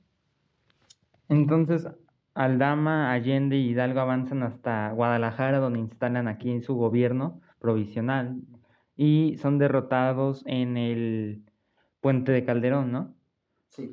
Entonces, 1.29 1.87
Aldama, 2.33 3.13
Allende 3.13 3.59
y 3.59 3.69
Hidalgo 3.69 4.01
avanzan 4.01 4.43
hasta 4.43 4.91
Guadalajara, 4.93 5.59
donde 5.59 5.81
instalan 5.81 6.29
aquí 6.29 6.63
su 6.63 6.77
gobierno 6.77 7.43
provisional 7.59 8.41
y 8.97 9.37
son 9.37 9.59
derrotados 9.59 10.45
en 10.47 10.79
el 10.79 11.43
puente 12.01 12.33
de 12.33 12.43
Calderón, 12.43 12.91
¿no? 12.91 13.15
Sí. 13.69 13.91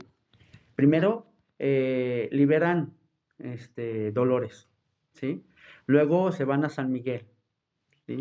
Primero 0.76 1.26
eh, 1.60 2.30
liberan 2.32 2.94
este, 3.40 4.14
Dolores, 4.14 4.70
¿sí? 5.12 5.44
Luego 5.86 6.32
se 6.32 6.46
van 6.46 6.66
a 6.66 6.70
San 6.70 6.92
Miguel, 6.92 7.26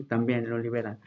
también 0.09 0.49
lo 0.49 0.59
liberan. 0.59 1.00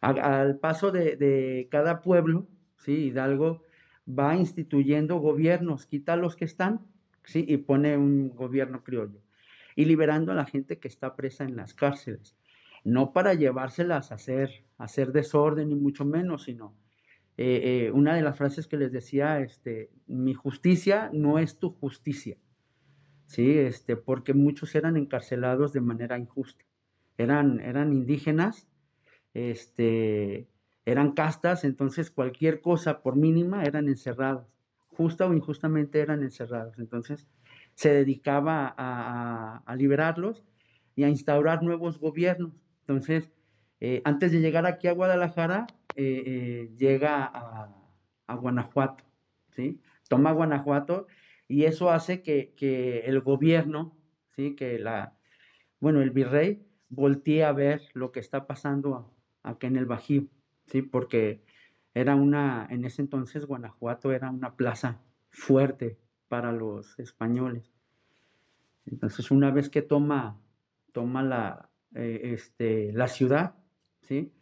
al 0.00 0.58
paso 0.58 0.90
de, 0.90 1.68
cada 1.70 2.00
pueblo, 2.02 2.46
¿sí? 2.78 2.92
Hidalgo 3.06 3.62
va 4.08 4.36
instituyendo 4.36 5.18
gobiernos, 5.18 5.86
quita 5.86 6.16
los 6.16 6.36
que 6.36 6.44
están 6.44 6.80
¿sí? 7.24 7.44
y 7.46 7.58
pone 7.58 7.96
un 7.96 8.30
gobierno 8.34 8.82
criollo. 8.82 9.20
Y 9.76 9.84
liberando 9.84 10.32
a 10.32 10.34
la 10.34 10.44
gente 10.44 10.78
que 10.78 10.88
está 10.88 11.16
presa 11.16 11.44
en 11.44 11.56
las 11.56 11.74
cárceles. 11.74 12.36
No 12.84 13.12
para 13.12 13.34
llevárselas 13.34 14.10
a 14.10 14.16
hacer, 14.16 14.64
a 14.76 14.84
hacer 14.84 15.12
desorden, 15.12 15.68
ni 15.68 15.76
mucho 15.76 16.04
menos, 16.04 16.44
sino 16.44 16.74
eh, 17.36 17.86
eh, 17.86 17.90
una 17.92 18.14
de 18.14 18.22
las 18.22 18.36
frases 18.36 18.66
que 18.66 18.76
les 18.76 18.92
decía, 18.92 19.40
este, 19.40 19.90
mi 20.06 20.34
justicia 20.34 21.10
no 21.12 21.38
es 21.38 21.58
tu 21.58 21.70
justicia. 21.70 22.36
¿Sí? 23.26 23.58
Este, 23.58 23.96
porque 23.96 24.34
muchos 24.34 24.74
eran 24.74 24.96
encarcelados 24.96 25.72
de 25.72 25.80
manera 25.80 26.18
injusta. 26.18 26.64
Eran, 27.18 27.60
eran 27.60 27.92
indígenas, 27.92 28.66
este, 29.34 30.48
eran 30.84 31.12
castas, 31.12 31.64
entonces 31.64 32.10
cualquier 32.10 32.60
cosa 32.60 33.02
por 33.02 33.16
mínima 33.16 33.64
eran 33.64 33.88
encerrados, 33.88 34.46
justa 34.88 35.26
o 35.26 35.34
injustamente 35.34 36.00
eran 36.00 36.22
encerrados. 36.22 36.78
Entonces 36.78 37.26
se 37.74 37.92
dedicaba 37.92 38.74
a, 38.76 39.76
liberarlos 39.76 40.44
y 40.94 41.04
a 41.04 41.08
instaurar 41.08 41.62
nuevos 41.62 41.98
gobiernos. 41.98 42.52
Entonces, 42.80 43.30
eh, 43.80 44.02
antes 44.04 44.32
de 44.32 44.40
llegar 44.40 44.66
aquí 44.66 44.88
a 44.88 44.92
Guadalajara, 44.92 45.66
eh, 45.96 46.22
eh, 46.26 46.70
llega 46.76 47.24
a, 47.24 47.74
a, 48.26 48.34
Guanajuato, 48.34 49.04
¿sí? 49.54 49.80
Toma 50.08 50.32
Guanajuato 50.32 51.06
y 51.48 51.64
eso 51.64 51.90
hace 51.90 52.22
que, 52.22 53.02
el 53.06 53.20
gobierno, 53.20 53.96
¿sí? 54.36 54.54
que 54.54 54.78
la, 54.78 55.16
bueno, 55.80 56.00
el 56.00 56.10
virrey 56.10 56.66
voltee 56.88 57.44
a 57.44 57.52
ver 57.52 57.82
lo 57.94 58.12
que 58.12 58.20
está 58.20 58.46
pasando 58.46 59.14
acá 59.42 59.66
en 59.66 59.76
el 59.76 59.86
Bajío, 59.86 60.26
¿sí? 60.66 60.82
porque 60.82 61.42
era 61.94 62.14
una, 62.14 62.66
en 62.70 62.84
ese 62.84 63.02
entonces 63.02 63.46
Guanajuato 63.46 64.12
era 64.12 64.30
una 64.30 64.56
plaza 64.56 65.02
fuerte 65.30 65.98
para 66.28 66.52
los 66.52 66.98
españoles. 66.98 67.72
Entonces, 68.86 69.30
una 69.30 69.50
vez 69.50 69.68
que 69.68 69.82
toma, 69.82 70.40
toma 70.92 71.22
la, 71.22 71.70
eh, 71.94 72.32
este, 72.34 72.92
la 72.92 73.08
ciudad, 73.08 73.54
¿sí? 74.02 74.32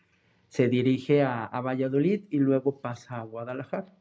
se 0.48 0.68
dirige 0.68 1.22
a, 1.22 1.48
Valladolid 1.60 2.24
y 2.30 2.38
luego 2.38 2.80
pasa 2.80 3.20
a 3.20 3.22
Guadalajara. 3.22 3.94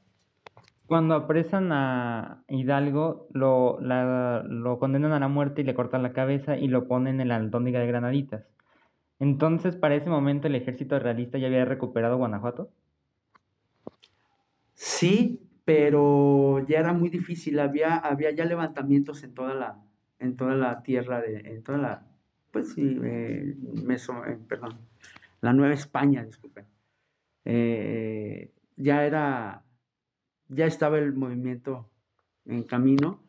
Cuando 0.89 1.13
apresan 1.13 1.71
a 1.71 2.43
Hidalgo, 2.47 3.27
lo, 3.31 3.79
lo 3.79 4.79
condenan 4.79 5.11
a 5.11 5.19
la 5.19 5.27
muerte 5.27 5.61
y 5.61 5.63
le 5.63 5.75
cortan 5.75 6.01
la 6.01 6.13
cabeza 6.13 6.57
y 6.57 6.67
lo 6.67 6.87
ponen 6.87 7.21
en 7.21 7.27
la 7.27 7.35
aldóndiga 7.35 7.79
de 7.79 7.85
Granaditas. 7.85 8.47
Entonces, 9.19 9.75
para 9.75 9.93
ese 9.93 10.09
momento, 10.09 10.47
¿el 10.47 10.55
ejército 10.55 10.97
realista 10.97 11.37
ya 11.37 11.45
había 11.45 11.63
recuperado 11.63 12.17
Guanajuato? 12.17 12.71
Sí, 14.73 15.47
pero 15.63 16.65
ya 16.67 16.79
era 16.79 16.91
muy 16.91 17.09
difícil. 17.09 17.59
Había, 17.59 17.97
había 17.97 18.31
ya 18.31 18.45
levantamientos 18.45 19.21
en 19.23 19.35
toda 19.35 19.53
la, 19.53 19.79
en 20.17 20.37
toda 20.37 20.55
la 20.55 20.81
tierra, 20.81 21.21
de, 21.21 21.41
en 21.41 21.61
toda 21.61 21.77
la, 21.77 22.07
pues 22.49 22.73
sí, 22.73 22.97
eh, 23.03 23.55
meso, 23.85 24.25
eh, 24.25 24.39
perdón, 24.47 24.79
la 25.41 25.53
Nueva 25.53 25.75
España, 25.75 26.23
disculpen. 26.25 26.65
Eh, 27.45 28.51
ya 28.75 29.05
era 29.05 29.63
ya 30.49 30.65
estaba 30.65 30.97
el 30.99 31.13
movimiento 31.13 31.89
en 32.45 32.63
camino. 32.63 33.21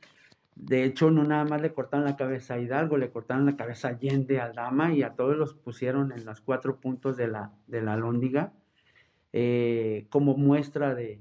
De 0.57 0.85
hecho, 0.85 1.11
no 1.11 1.25
nada 1.25 1.45
más 1.45 1.63
le 1.63 1.73
cortaron 1.73 2.05
la 2.05 2.17
cabeza 2.17 2.55
a 2.55 2.59
Hidalgo, 2.59 2.99
le 2.99 3.11
cortaron 3.11 3.47
la 3.47 3.57
cabeza 3.57 3.89
a 3.89 3.91
Allende, 3.93 4.41
a 4.41 4.53
Dama 4.53 4.93
y 4.93 5.03
a 5.03 5.15
todos 5.15 5.37
los 5.37 5.55
pusieron 5.55 6.13
en 6.13 6.25
los 6.25 6.41
cuatro 6.41 6.81
puntos 6.81 7.17
de 7.17 7.29
la, 7.29 7.53
de 7.67 7.81
la 7.83 7.97
lóndiga 7.97 8.53
eh, 9.33 10.07
como 10.11 10.37
muestra 10.37 10.95
de, 10.95 11.21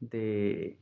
de, 0.00 0.76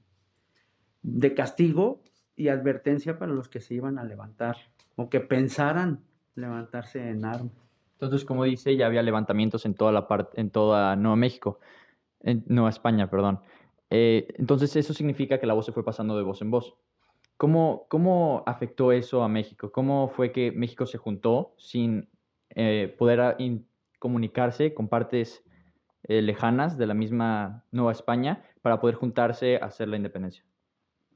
castigo 1.35 2.03
y 2.35 2.49
advertencia 2.49 3.19
para 3.19 3.33
los 3.33 3.51
que 3.51 3.61
se 3.61 3.75
iban 3.75 3.99
a 3.99 4.05
levantar 4.05 4.57
o 4.97 5.11
que 5.11 5.21
pensaran 5.21 6.01
levantarse 6.35 7.11
en 7.11 7.27
armas. 7.27 7.53
Entonces, 7.93 8.25
como 8.25 8.45
dice, 8.45 8.75
ya 8.75 8.87
había 8.87 9.03
levantamientos 9.03 9.67
en 9.67 9.75
toda 9.75 9.93
la 9.93 10.09
parte, 10.09 10.41
en 10.41 10.49
toda 10.51 10.97
Nueva 10.97 11.17
México, 11.17 11.61
en 12.21 12.43
Nueva 12.47 12.71
España, 12.71 13.11
perdón. 13.11 13.41
Eh, 13.95 14.27
entonces 14.39 14.75
eso 14.75 14.95
significa 14.95 15.39
que 15.39 15.47
la 15.47 15.53
voz 15.53 15.67
se 15.67 15.73
fue 15.73 15.85
pasando 15.85 16.17
de 16.17 16.23
voz 16.23 16.41
en 16.41 16.51
voz. 16.51 16.75
¿Cómo, 17.37 17.85
cómo 17.91 18.43
afectó 18.47 18.91
eso 18.91 19.23
a 19.23 19.29
México? 19.29 19.71
¿Cómo 19.71 20.09
fue 20.09 20.33
que 20.33 20.51
México 20.51 20.87
se 20.87 20.97
juntó 20.97 21.55
sin 21.59 22.09
eh, 22.55 22.95
poder 22.97 23.37
comunicarse 23.99 24.73
con 24.73 24.89
partes 24.89 25.45
eh, 26.05 26.23
lejanas 26.23 26.79
de 26.79 26.87
la 26.87 26.95
misma 26.95 27.67
Nueva 27.71 27.93
España 27.93 28.43
para 28.63 28.81
poder 28.81 28.95
juntarse 28.95 29.57
a 29.57 29.67
hacer 29.67 29.89
la 29.89 29.99
independencia? 29.99 30.43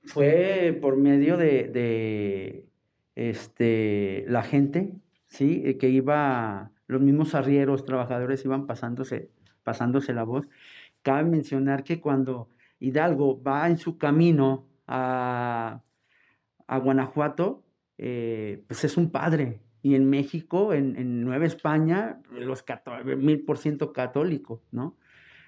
Fue 0.04 0.78
por 0.78 0.98
medio 0.98 1.38
de, 1.38 2.66
este, 3.14 4.26
la 4.28 4.42
gente, 4.42 4.92
¿sí? 5.28 5.78
que 5.78 5.88
iba, 5.88 6.72
los 6.88 7.00
mismos 7.00 7.34
arrieros, 7.34 7.86
trabajadores 7.86 8.44
iban 8.44 8.66
pasándose, 8.66 9.30
pasándose 9.62 10.12
la 10.12 10.24
voz. 10.24 10.46
Cabe 11.02 11.24
mencionar 11.24 11.82
que 11.82 12.00
cuando 12.02 12.50
Hidalgo 12.78 13.42
va 13.42 13.68
en 13.68 13.78
su 13.78 13.98
camino 13.98 14.66
a, 14.86 15.82
Guanajuato, 16.68 17.64
eh, 17.98 18.62
pues 18.66 18.84
es 18.84 18.96
un 18.96 19.10
padre. 19.10 19.60
Y 19.82 19.94
en 19.94 20.10
México, 20.10 20.72
en, 20.72 21.22
Nueva 21.22 21.46
España, 21.46 22.20
los 22.30 22.64
mil 23.18 23.44
por 23.44 23.58
ciento 23.58 23.92
católico, 23.92 24.62
¿no? 24.72 24.96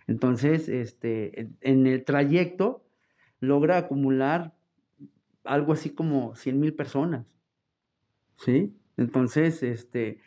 Entonces, 0.06 0.68
este, 0.68 1.48
en, 1.60 1.86
el 1.86 2.04
trayecto 2.04 2.84
logra 3.40 3.76
acumular 3.76 4.54
algo 5.44 5.72
así 5.72 5.90
como 5.90 6.34
100 6.36 6.60
mil 6.60 6.74
personas, 6.74 7.26
¿sí? 8.36 8.76
Entonces, 8.96 9.62
este, 9.62 10.20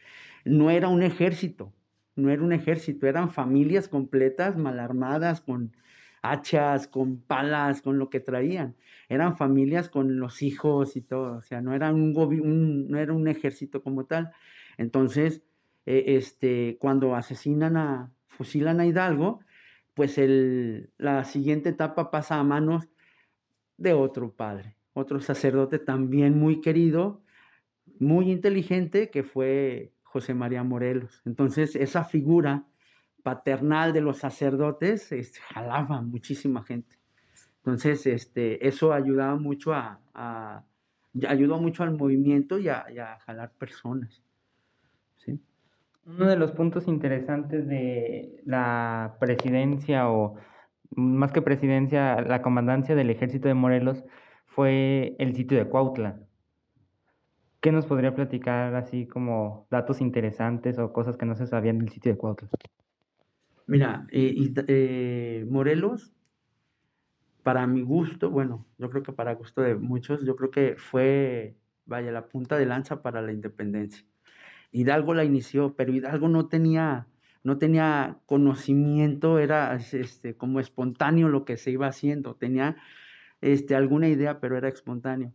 no 0.45 0.69
era 0.69 0.87
un 0.87 1.03
ejército, 1.03 1.73
no 2.15 2.29
era 2.29 2.43
un 2.43 2.53
ejército, 2.53 3.07
eran 3.07 3.29
familias 3.29 3.87
completas, 3.87 4.57
mal 4.57 4.79
armadas, 4.79 5.41
con 5.41 5.75
hachas, 6.21 6.87
con 6.87 7.21
palas, 7.21 7.81
con 7.81 7.97
lo 7.99 8.09
que 8.09 8.19
traían. 8.19 8.75
Eran 9.09 9.37
familias 9.37 9.89
con 9.89 10.19
los 10.19 10.41
hijos 10.41 10.95
y 10.95 11.01
todo, 11.01 11.37
o 11.37 11.41
sea, 11.41 11.61
no 11.61 11.73
era 11.73 11.91
un, 11.91 12.13
no 12.89 12.97
era 12.97 13.13
un 13.13 13.27
ejército 13.27 13.83
como 13.83 14.05
tal. 14.05 14.31
Entonces, 14.77 15.43
eh, 15.85 16.03
este, 16.17 16.77
cuando 16.79 17.15
asesinan 17.15 17.77
a, 17.77 18.11
fusilan 18.27 18.79
a 18.79 18.85
Hidalgo, 18.85 19.41
pues 19.93 20.17
el, 20.17 20.91
la 20.97 21.23
siguiente 21.25 21.69
etapa 21.69 22.11
pasa 22.11 22.39
a 22.39 22.43
manos 22.43 22.87
de 23.77 23.93
otro 23.93 24.31
padre, 24.33 24.77
otro 24.93 25.19
sacerdote 25.19 25.79
también 25.79 26.37
muy 26.39 26.61
querido, 26.61 27.23
muy 27.99 28.31
inteligente, 28.31 29.09
que 29.09 29.23
fue 29.23 29.93
José 30.03 30.33
María 30.33 30.63
Morelos. 30.63 31.21
Entonces, 31.25 31.75
esa 31.75 32.03
figura 32.03 32.65
paternal 33.23 33.93
de 33.93 34.01
los 34.01 34.17
sacerdotes 34.19 35.11
este, 35.11 35.39
jalaba 35.39 36.01
muchísima 36.01 36.63
gente. 36.63 36.97
Entonces, 37.57 38.07
este, 38.07 38.67
eso 38.67 38.91
ayudaba 38.91 39.35
mucho 39.35 39.73
a, 39.73 40.65
ayudó 41.27 41.59
mucho 41.59 41.83
al 41.83 41.95
movimiento 41.95 42.57
y 42.57 42.69
a, 42.69 42.85
jalar 43.25 43.51
personas. 43.51 44.23
Uno 46.03 46.25
de 46.25 46.35
los 46.35 46.51
puntos 46.51 46.87
interesantes 46.87 47.67
de 47.67 48.41
la 48.43 49.17
presidencia 49.19 50.09
o 50.09 50.35
más 50.95 51.31
que 51.31 51.43
presidencia, 51.43 52.19
la 52.21 52.41
comandancia 52.41 52.95
del 52.95 53.11
ejército 53.11 53.47
de 53.47 53.53
Morelos 53.53 54.03
fue 54.45 55.15
el 55.19 55.35
sitio 55.35 55.59
de 55.59 55.69
Cuautla. 55.69 56.19
¿Qué 57.61 57.71
nos 57.71 57.85
podría 57.85 58.15
platicar 58.15 58.73
así 58.75 59.05
como 59.05 59.67
datos 59.69 60.01
interesantes 60.01 60.79
o 60.79 60.91
cosas 60.91 61.15
que 61.17 61.27
no 61.27 61.35
se 61.35 61.45
sabían 61.45 61.77
del 61.77 61.89
sitio 61.89 62.11
de 62.11 62.17
Cuautla? 62.17 62.49
Mira, 63.71 64.05
eh, 64.11 64.53
eh, 64.67 65.45
Morelos, 65.49 66.11
para 67.41 67.65
mi 67.67 67.81
gusto, 67.81 68.29
bueno, 68.29 68.67
yo 68.77 68.89
creo 68.89 69.01
que 69.01 69.13
para 69.13 69.33
gusto 69.33 69.61
de 69.61 69.75
muchos, 69.75 70.25
yo 70.25 70.35
creo 70.35 70.51
que 70.51 70.75
fue, 70.77 71.55
vaya, 71.85 72.11
la 72.11 72.27
punta 72.27 72.57
de 72.57 72.65
lanza 72.65 73.01
para 73.01 73.21
la 73.21 73.31
independencia. 73.31 74.05
Hidalgo 74.71 75.13
la 75.13 75.23
inició, 75.23 75.75
pero 75.77 75.93
Hidalgo 75.93 76.27
no 76.27 76.49
tenía, 76.49 77.07
no 77.43 77.57
tenía 77.59 78.19
conocimiento, 78.25 79.39
era 79.39 79.75
este, 79.77 80.35
como 80.35 80.59
espontáneo 80.59 81.29
lo 81.29 81.45
que 81.45 81.57
se 81.57 81.71
iba 81.71 81.87
haciendo, 81.87 82.35
tenía 82.35 82.75
este, 83.41 83.75
alguna 83.75 84.09
idea, 84.09 84.41
pero 84.41 84.57
era 84.57 84.67
espontáneo. 84.67 85.33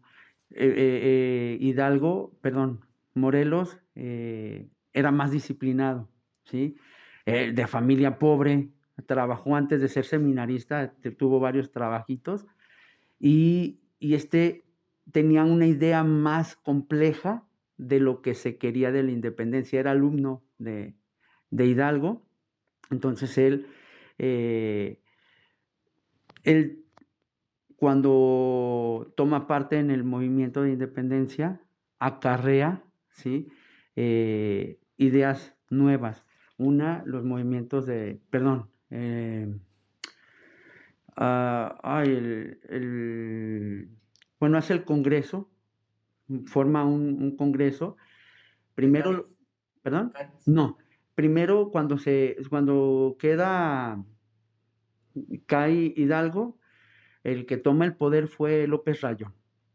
Eh, 0.50 1.56
Hidalgo, 1.60 2.36
perdón, 2.42 2.84
Morelos 3.14 3.78
era 3.94 5.10
más 5.10 5.30
disciplinado, 5.30 6.10
¿sí? 6.44 6.76
Eh, 7.26 7.52
de 7.52 7.66
familia 7.66 8.18
pobre, 8.18 8.68
trabajó 9.04 9.56
antes 9.56 9.80
de 9.80 9.88
ser 9.88 10.04
seminarista, 10.04 10.94
tuvo 11.18 11.40
varios 11.40 11.72
trabajitos 11.72 12.46
y, 13.18 13.80
este 14.00 14.64
tenía 15.10 15.44
una 15.44 15.66
idea 15.66 16.04
más 16.04 16.56
compleja 16.56 17.44
de 17.76 17.98
lo 17.98 18.22
que 18.22 18.34
se 18.34 18.58
quería 18.58 18.92
de 18.92 19.02
la 19.02 19.10
independencia. 19.10 19.80
Era 19.80 19.90
alumno 19.90 20.42
de, 20.58 20.94
Hidalgo, 21.50 22.22
entonces 22.90 23.36
él, 23.38 23.66
eh, 24.18 25.00
él 26.44 26.84
cuando 27.76 29.12
toma 29.16 29.46
parte 29.46 29.78
en 29.78 29.90
el 29.90 30.04
movimiento 30.04 30.62
de 30.62 30.72
independencia, 30.72 31.60
acarrea 31.98 32.84
¿sí? 33.10 33.48
Eh, 33.96 34.78
ideas 34.96 35.54
nuevas. 35.70 36.25
Una, 36.58 37.02
los 37.04 37.24
movimientos 37.24 37.86
de, 37.86 38.20
perdón, 38.30 38.70
eh, 38.90 39.54
ah, 41.16 42.02
el, 42.04 43.90
bueno, 44.38 44.58
hace 44.58 44.72
el 44.72 44.84
Congreso, 44.84 45.50
forma 46.46 46.84
un, 46.84 47.36
Congreso. 47.36 47.96
Primero, 48.74 49.30
perdón, 49.82 50.12
no, 50.46 50.78
primero 51.14 51.70
cuando 51.70 51.98
se, 51.98 52.36
cuando 52.50 53.16
queda, 53.18 54.04
cae 55.46 55.92
Hidalgo, 55.96 56.58
el 57.24 57.46
que 57.46 57.56
toma 57.56 57.84
el 57.84 57.96
poder 57.96 58.28
fue 58.28 58.66
López 58.66 59.00
Rayón, 59.00 59.34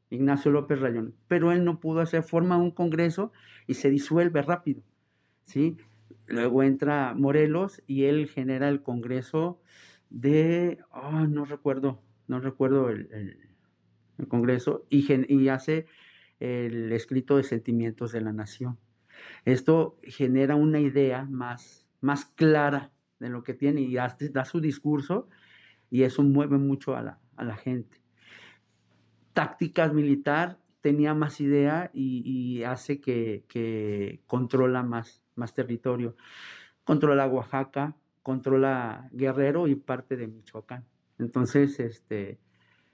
Ignacio 0.10 0.52
López 0.52 0.80
Rayón, 0.80 1.16
pero 1.28 1.52
él 1.52 1.66
no 1.66 1.80
pudo 1.80 2.02
hacer, 2.02 2.24
forma 2.24 2.58
un 2.58 2.72
Congreso 2.72 3.32
y 3.68 3.74
se 3.74 3.90
disuelve 3.90 4.42
rápido, 4.42 4.84
¿sí? 5.46 5.78
Luego 6.28 6.64
entra 6.64 7.14
Morelos 7.14 7.82
y 7.88 8.06
él 8.06 8.28
genera 8.28 8.70
el 8.70 8.82
Congreso 8.82 9.62
de, 10.10 10.80
oh, 10.92 11.22
no 11.22 11.46
recuerdo, 11.46 12.02
no 12.28 12.40
recuerdo 12.40 12.90
el, 12.90 13.38
Congreso, 14.28 14.86
y, 14.90 15.08
y, 15.34 15.50
hace 15.50 15.88
el 16.40 16.92
escrito 16.92 17.38
de 17.38 17.44
sentimientos 17.44 18.12
de 18.12 18.22
la 18.22 18.32
nación. 18.32 18.78
Esto 19.46 19.98
genera 20.04 20.56
una 20.56 20.80
idea 20.80 21.26
más, 21.26 21.88
más 22.02 22.26
clara 22.26 22.92
de 23.20 23.30
lo 23.30 23.44
que 23.44 23.54
tiene 23.54 23.82
y 23.82 23.96
da 23.96 24.46
su 24.46 24.62
discurso 24.62 25.28
y 25.92 26.04
eso 26.04 26.24
mueve 26.24 26.58
mucho 26.58 26.96
a 26.96 27.02
la, 27.38 27.56
gente. 27.58 28.02
Tácticas 29.34 29.94
militar 29.94 30.58
tenía 30.82 31.14
más 31.14 31.42
idea 31.42 31.92
y, 31.94 32.64
hace 32.64 33.00
que, 33.02 33.44
que 33.48 34.22
controla 34.26 34.84
más 34.84 35.21
más 35.36 35.54
territorio. 35.54 36.16
Controla 36.84 37.28
Oaxaca, 37.28 37.96
controla 38.24 39.10
Guerrero 39.12 39.68
y 39.68 39.76
parte 39.76 40.18
de 40.18 40.28
Michoacán. 40.28 40.86
Entonces, 41.20 41.80
este, 41.80 42.40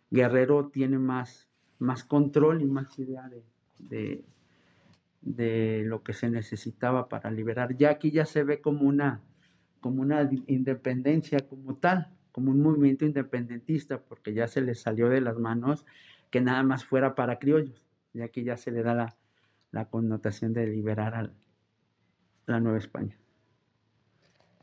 Guerrero 0.10 0.70
tiene 0.70 1.00
más, 1.00 1.48
más 1.80 2.04
control 2.04 2.62
y 2.62 2.66
más 2.66 2.98
idea 3.00 3.30
de, 3.80 4.24
de, 5.22 5.84
lo 5.86 6.04
que 6.04 6.14
se 6.14 6.30
necesitaba 6.30 7.10
para 7.10 7.32
liberar. 7.32 7.76
Ya 7.78 7.92
aquí 7.92 8.12
ya 8.12 8.26
se 8.26 8.44
ve 8.44 8.62
como 8.62 8.88
una, 8.88 9.22
como 9.80 10.02
una 10.02 10.30
independencia 10.48 11.40
como 11.48 11.76
tal, 11.76 12.14
como 12.32 12.52
un 12.52 12.62
movimiento 12.62 13.06
independentista, 13.06 14.00
porque 14.00 14.34
ya 14.34 14.48
se 14.48 14.62
le 14.62 14.76
salió 14.76 15.10
de 15.10 15.22
las 15.22 15.38
manos 15.38 15.86
que 16.30 16.42
nada 16.42 16.64
más 16.64 16.86
fuera 16.86 17.16
para 17.16 17.40
criollos, 17.40 17.86
ya 18.14 18.28
que 18.30 18.44
ya 18.44 18.58
se 18.58 18.72
le 18.72 18.84
da 18.84 18.94
la, 18.94 19.16
la 19.72 19.86
connotación 19.86 20.54
de 20.54 20.68
liberar 20.68 21.16
a 21.16 21.32
la 22.48 22.60
Nueva 22.60 22.80
España. 22.80 23.16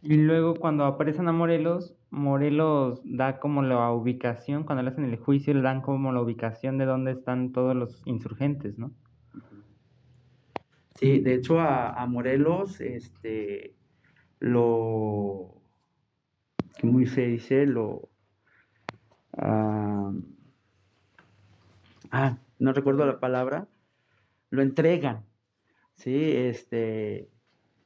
Y 0.03 0.17
luego 0.17 0.55
cuando 0.55 0.85
aparecen 0.85 1.29
a 1.29 1.33
Morelos, 1.33 1.95
Morelos 2.11 3.01
da 3.05 3.39
como 3.39 3.63
la 3.63 3.91
ubicación, 3.93 4.65
cuando 4.65 4.83
le 4.83 4.91
hacen 4.91 5.05
el 5.05 5.17
juicio, 5.17 5.55
le 5.55 5.63
dan 5.63 5.81
como 5.81 6.13
la 6.13 6.21
ubicación 6.21 6.77
de 6.79 6.85
dónde 6.85 7.13
están 7.13 7.53
todos 7.53 7.75
los 7.75 8.03
insurgentes, 8.05 8.79
¿no? 8.79 8.93
Sí, 10.97 11.21
de 11.21 11.35
hecho 11.35 11.59
a, 11.59 12.07
Morelos, 12.07 12.81
este, 12.81 13.75
lo, 14.39 15.61
muy 16.83 17.07
se 17.07 17.27
dice, 17.27 17.67
lo, 17.67 18.11
ah, 19.37 20.13
ah, 22.11 22.39
no 22.59 22.73
recuerdo 22.73 23.07
la 23.07 23.19
palabra, 23.19 23.69
lo 24.51 24.63
entregan, 24.63 25.25
¿sí? 25.95 26.15
Este, 26.15 27.29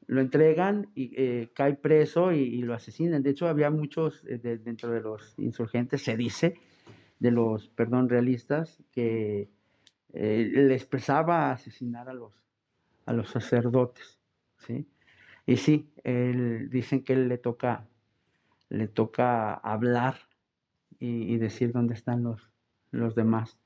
lo 0.08 0.22
entregan 0.22 0.90
y 0.94 1.12
eh, 1.16 1.50
cae 1.54 1.74
preso 1.74 2.32
y, 2.32 2.62
lo 2.62 2.74
asesinan. 2.74 3.22
De 3.22 3.30
hecho, 3.30 3.46
había 3.46 3.70
muchos 3.70 4.24
eh, 4.26 4.38
dentro 4.38 4.90
de 4.90 5.02
los 5.02 5.38
insurgentes, 5.38 6.02
se 6.02 6.16
dice, 6.16 6.54
de 7.20 7.30
los, 7.30 7.68
perdón, 7.68 8.08
realistas, 8.08 8.82
que 8.90 9.50
eh, 10.14 10.50
le 10.50 10.74
expresaba 10.74 11.52
asesinar 11.52 12.08
a 12.08 12.14
los, 12.14 12.32
a 13.04 13.12
los 13.12 13.28
sacerdotes, 13.28 14.18
¿sí? 14.56 14.88
Y 15.44 15.58
sí, 15.58 15.90
él, 16.04 16.70
dicen 16.70 17.04
que 17.04 17.12
él 17.12 17.28
le 17.28 17.36
toca, 17.36 17.86
le 18.70 18.88
toca 18.88 19.52
hablar 19.54 20.16
y, 20.98 21.36
decir 21.36 21.70
dónde 21.72 21.94
están 21.94 22.22
los, 22.22 22.50
los 22.90 23.14
demás. 23.14 23.58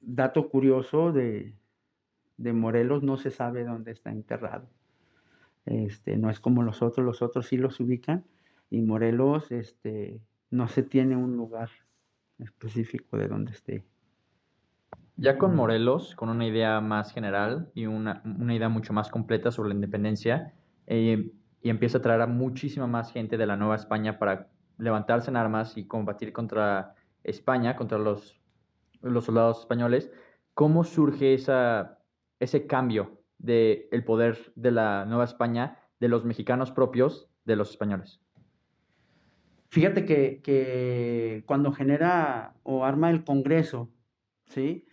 dato 0.00 0.48
curioso 0.48 1.12
de, 1.12 1.54
de 2.36 2.52
Morelos 2.52 3.02
no 3.02 3.16
se 3.16 3.30
sabe 3.30 3.64
dónde 3.64 3.92
está 3.92 4.10
enterrado. 4.10 4.68
Este, 5.64 6.16
no 6.16 6.30
es 6.30 6.40
como 6.40 6.62
los 6.62 6.82
otros, 6.82 7.04
los 7.06 7.22
otros 7.22 7.46
sí 7.46 7.56
los 7.56 7.78
ubican 7.80 8.24
y 8.70 8.82
Morelos 8.82 9.52
este, 9.52 10.20
no 10.50 10.68
se 10.68 10.82
tiene 10.82 11.16
un 11.16 11.36
lugar 11.36 11.70
específico 12.38 13.16
de 13.16 13.28
dónde 13.28 13.52
esté. 13.52 13.84
Ya 15.16 15.38
con 15.38 15.54
Morelos, 15.54 16.16
con 16.16 16.30
una 16.30 16.46
idea 16.46 16.80
más 16.80 17.12
general 17.12 17.70
y 17.74 17.86
una, 17.86 18.22
idea 18.50 18.68
mucho 18.68 18.92
más 18.92 19.08
completa 19.08 19.50
sobre 19.50 19.68
la 19.68 19.74
independencia, 19.74 20.54
eh, 20.86 21.32
y 21.62 21.70
empieza 21.70 21.98
a 21.98 22.02
traer 22.02 22.22
a 22.22 22.26
muchísima 22.26 22.86
más 22.86 23.12
gente 23.12 23.36
de 23.36 23.46
la 23.46 23.56
Nueva 23.56 23.76
España 23.76 24.18
para 24.18 24.48
levantarse 24.78 25.30
en 25.30 25.36
armas 25.36 25.76
y 25.76 25.86
combatir 25.86 26.32
contra 26.32 26.94
España, 27.22 27.76
contra 27.76 27.98
los, 27.98 28.40
los 29.00 29.24
soldados 29.24 29.60
españoles, 29.60 30.10
¿cómo 30.54 30.82
surge 30.82 31.34
esa 31.34 32.01
ese 32.42 32.66
cambio 32.66 33.22
del 33.38 33.86
el 33.92 34.04
poder 34.04 34.52
de 34.56 34.72
la 34.72 35.04
Nueva 35.04 35.24
España, 35.24 35.78
de 36.00 36.08
los 36.08 36.24
mexicanos 36.24 36.72
propios, 36.72 37.28
de 37.44 37.56
los 37.56 37.70
españoles? 37.70 38.20
Fíjate 39.68 40.04
que, 40.04 41.44
cuando 41.46 41.72
genera 41.72 42.54
o 42.62 42.84
arma 42.84 43.10
el 43.10 43.24
Congreso, 43.24 43.90
¿sí? 44.46 44.84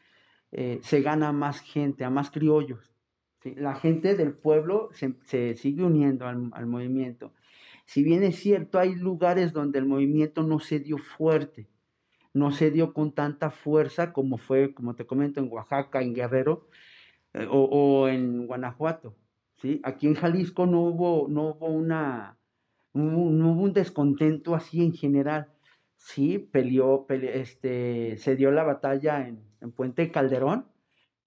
Eh, 0.51 0.79
se 0.83 1.01
gana 1.01 1.33
más 1.33 1.59
gente, 1.59 2.05
a 2.05 2.09
más 2.09 2.31
criollos. 2.31 2.93
La 3.43 3.75
gente 3.75 4.15
del 4.15 4.33
pueblo 4.33 4.89
se, 4.93 5.55
sigue 5.55 5.83
uniendo 5.83 6.27
al, 6.27 6.49
al, 6.53 6.65
movimiento. 6.65 7.33
Si 7.85 8.03
bien 8.03 8.23
es 8.23 8.37
cierto, 8.37 8.79
hay 8.79 8.95
lugares 8.95 9.53
donde 9.53 9.79
el 9.79 9.85
movimiento 9.85 10.43
no 10.43 10.59
se 10.59 10.79
dio 10.79 10.97
fuerte, 10.97 11.67
no 12.33 12.51
se 12.51 12.71
dio 12.71 12.93
con 12.93 13.13
tanta 13.13 13.49
fuerza 13.49 14.13
como 14.13 14.37
fue, 14.37 14.73
como 14.73 14.95
te 14.95 15.05
comento, 15.05 15.39
en 15.39 15.51
Oaxaca, 15.51 16.01
en 16.01 16.13
Guerrero, 16.13 16.67
eh, 17.33 17.47
o, 17.49 18.07
en 18.07 18.47
Guanajuato. 18.47 19.15
¿sí? 19.57 19.81
Aquí 19.83 20.07
en 20.07 20.15
Jalisco 20.15 20.65
no 20.65 20.81
hubo, 20.81 21.27
no 21.29 21.49
hubo 21.49 21.67
una, 21.67 22.37
no 22.93 23.51
hubo 23.51 23.63
un 23.63 23.73
descontento 23.73 24.55
así 24.55 24.83
en 24.83 24.93
general. 24.93 25.47
Sí, 25.97 26.39
peleó, 26.39 27.05
este, 27.09 28.17
se 28.17 28.35
dio 28.35 28.51
la 28.51 28.63
batalla 28.63 29.27
en, 29.27 29.47
Puente 29.75 30.09
Calderón, 30.09 30.67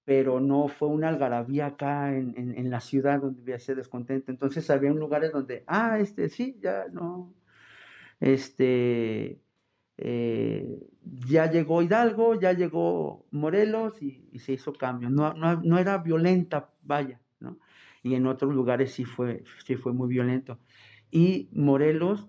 pero 0.05 0.41
no 0.41 0.69
fue 0.69 0.89
una 0.89 1.11
algarabía 1.11 1.67
acá 1.67 2.17
en, 2.17 2.35
en, 2.37 2.71
la 2.71 2.81
ciudad 2.81 3.21
donde 3.21 3.43
había 3.43 3.57
ese 3.57 3.75
descontento. 3.75 4.31
Entonces 4.31 4.71
había 4.71 4.91
lugares 4.91 5.33
donde, 5.33 5.65
ah, 5.67 5.99
este, 6.01 6.31
sí, 6.31 6.59
ya 6.63 6.87
no, 6.91 7.35
este, 8.23 9.42
eh, 10.05 10.89
ya 11.29 11.49
llegó 11.49 11.81
Hidalgo, 11.81 12.35
ya 12.35 12.53
llegó 12.53 13.25
Morelos 13.31 14.03
y, 14.03 14.37
se 14.41 14.53
hizo 14.53 14.73
cambio. 14.73 15.09
No, 15.11 15.33
no, 15.33 15.79
era 15.79 15.99
violenta, 15.99 16.71
vaya, 16.83 17.21
¿no? 17.39 17.57
Y 18.03 18.17
en 18.17 18.27
otros 18.27 18.53
lugares 18.53 18.93
sí 18.93 19.05
fue, 19.05 19.45
sí 19.65 19.77
fue 19.77 19.93
muy 19.93 20.09
violento. 20.09 20.59
Y 21.13 21.49
Morelos, 21.53 22.27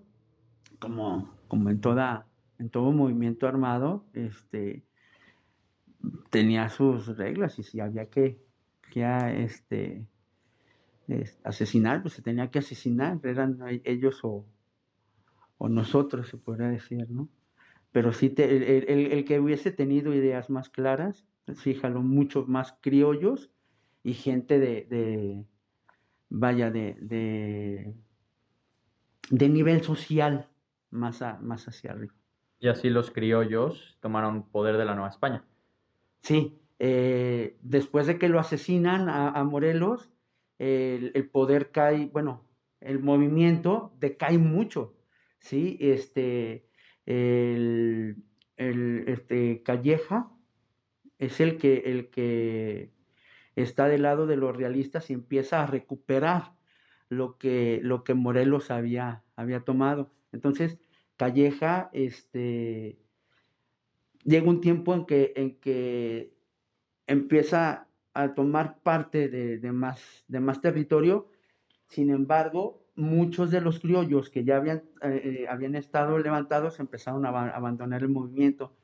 como, 0.78 1.34
como 1.48 1.68
en, 1.68 1.80
toda, 1.80 2.28
en 2.60 2.70
todo 2.70 2.92
movimiento 2.92 3.48
armado, 3.48 4.04
este, 4.12 4.84
tenía 6.30 6.68
sus 6.68 7.16
reglas 7.16 7.58
y 7.58 7.64
si 7.64 7.80
había 7.80 8.08
que, 8.08 8.38
que 8.92 9.02
este, 9.42 10.06
asesinar, 11.42 12.02
pues 12.02 12.14
se 12.14 12.22
tenía 12.22 12.52
que 12.52 12.60
asesinar, 12.60 13.18
eran 13.24 13.58
ellos 13.82 14.20
o, 14.22 14.46
o 15.58 15.68
nosotros, 15.68 16.28
se 16.28 16.36
podría 16.36 16.68
decir, 16.68 17.10
¿no? 17.10 17.28
Pero 17.94 18.12
sí 18.12 18.34
el, 18.36 19.24
que 19.24 19.38
hubiese 19.38 19.70
tenido 19.70 20.12
ideas 20.12 20.50
más 20.50 20.68
claras, 20.68 21.24
fíjalo, 21.54 22.02
muchos 22.02 22.48
más 22.48 22.76
criollos 22.80 23.52
y 24.02 24.14
gente 24.14 24.58
de, 24.58 25.44
vaya, 26.28 26.72
de, 26.72 26.96
de, 29.30 29.48
nivel 29.48 29.84
social 29.84 30.48
más, 30.90 31.22
más 31.40 31.68
hacia 31.68 31.92
arriba. 31.92 32.12
Y 32.58 32.66
así 32.66 32.90
los 32.90 33.12
criollos 33.12 33.96
tomaron 34.00 34.42
poder 34.50 34.76
de 34.76 34.86
la 34.86 34.94
Nueva 34.96 35.10
España. 35.10 35.44
Sí, 36.20 36.58
eh, 36.80 37.56
después 37.62 38.08
de 38.08 38.18
que 38.18 38.28
lo 38.28 38.40
asesinan 38.40 39.08
a, 39.08 39.44
Morelos, 39.44 40.10
el, 40.58 41.12
el, 41.14 41.30
poder 41.30 41.70
cae, 41.70 42.06
bueno, 42.06 42.44
el 42.80 42.98
movimiento 42.98 43.92
decae 44.00 44.38
mucho, 44.38 44.96
¿sí? 45.38 45.76
Este, 45.78 46.66
el, 47.06 48.16
este, 48.56 49.62
Calleja 49.62 50.30
es 51.18 51.40
el 51.40 51.58
que, 51.58 51.82
el 51.86 52.10
que 52.10 52.90
está 53.56 53.88
del 53.88 54.02
lado 54.02 54.26
de 54.26 54.36
los 54.36 54.56
realistas 54.56 55.10
y 55.10 55.14
empieza 55.14 55.62
a 55.62 55.66
recuperar 55.66 56.54
lo 57.08 57.38
que, 57.38 57.80
lo 57.82 58.04
que 58.04 58.14
Morelos 58.14 58.70
había, 58.70 59.22
había 59.36 59.60
tomado. 59.60 60.10
Entonces, 60.32 60.78
Calleja, 61.16 61.90
este, 61.92 62.98
llega 64.24 64.48
un 64.48 64.60
tiempo 64.60 64.94
en 64.94 65.06
que, 65.06 65.32
en 65.36 65.60
que 65.60 66.34
empieza 67.06 67.88
a 68.14 68.34
tomar 68.34 68.80
parte 68.80 69.28
de, 69.28 69.72
más, 69.72 70.24
de 70.28 70.40
más 70.40 70.60
territorio, 70.60 71.28
sin 71.88 72.10
embargo, 72.10 72.83
muchos 72.96 73.50
de 73.50 73.60
los 73.60 73.80
criollos 73.80 74.30
que 74.30 74.44
ya 74.44 74.56
habían, 74.56 74.84
eh, 75.02 75.42
eh, 75.42 75.46
habían 75.48 75.74
estado 75.74 76.18
levantados 76.18 76.78
empezaron 76.80 77.26
a, 77.26 77.28
abandonar 77.28 78.02
el 78.02 78.08
movimiento, 78.08 78.76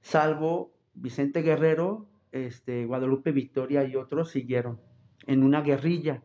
salvo 0.00 0.72
Vicente 0.94 1.42
Guerrero, 1.42 2.08
este, 2.32 2.84
Guadalupe 2.86 3.32
Victoria 3.32 3.84
y 3.84 3.96
otros 3.96 4.30
siguieron 4.30 4.80
en 5.26 5.42
una 5.42 5.62
guerrilla. 5.62 6.22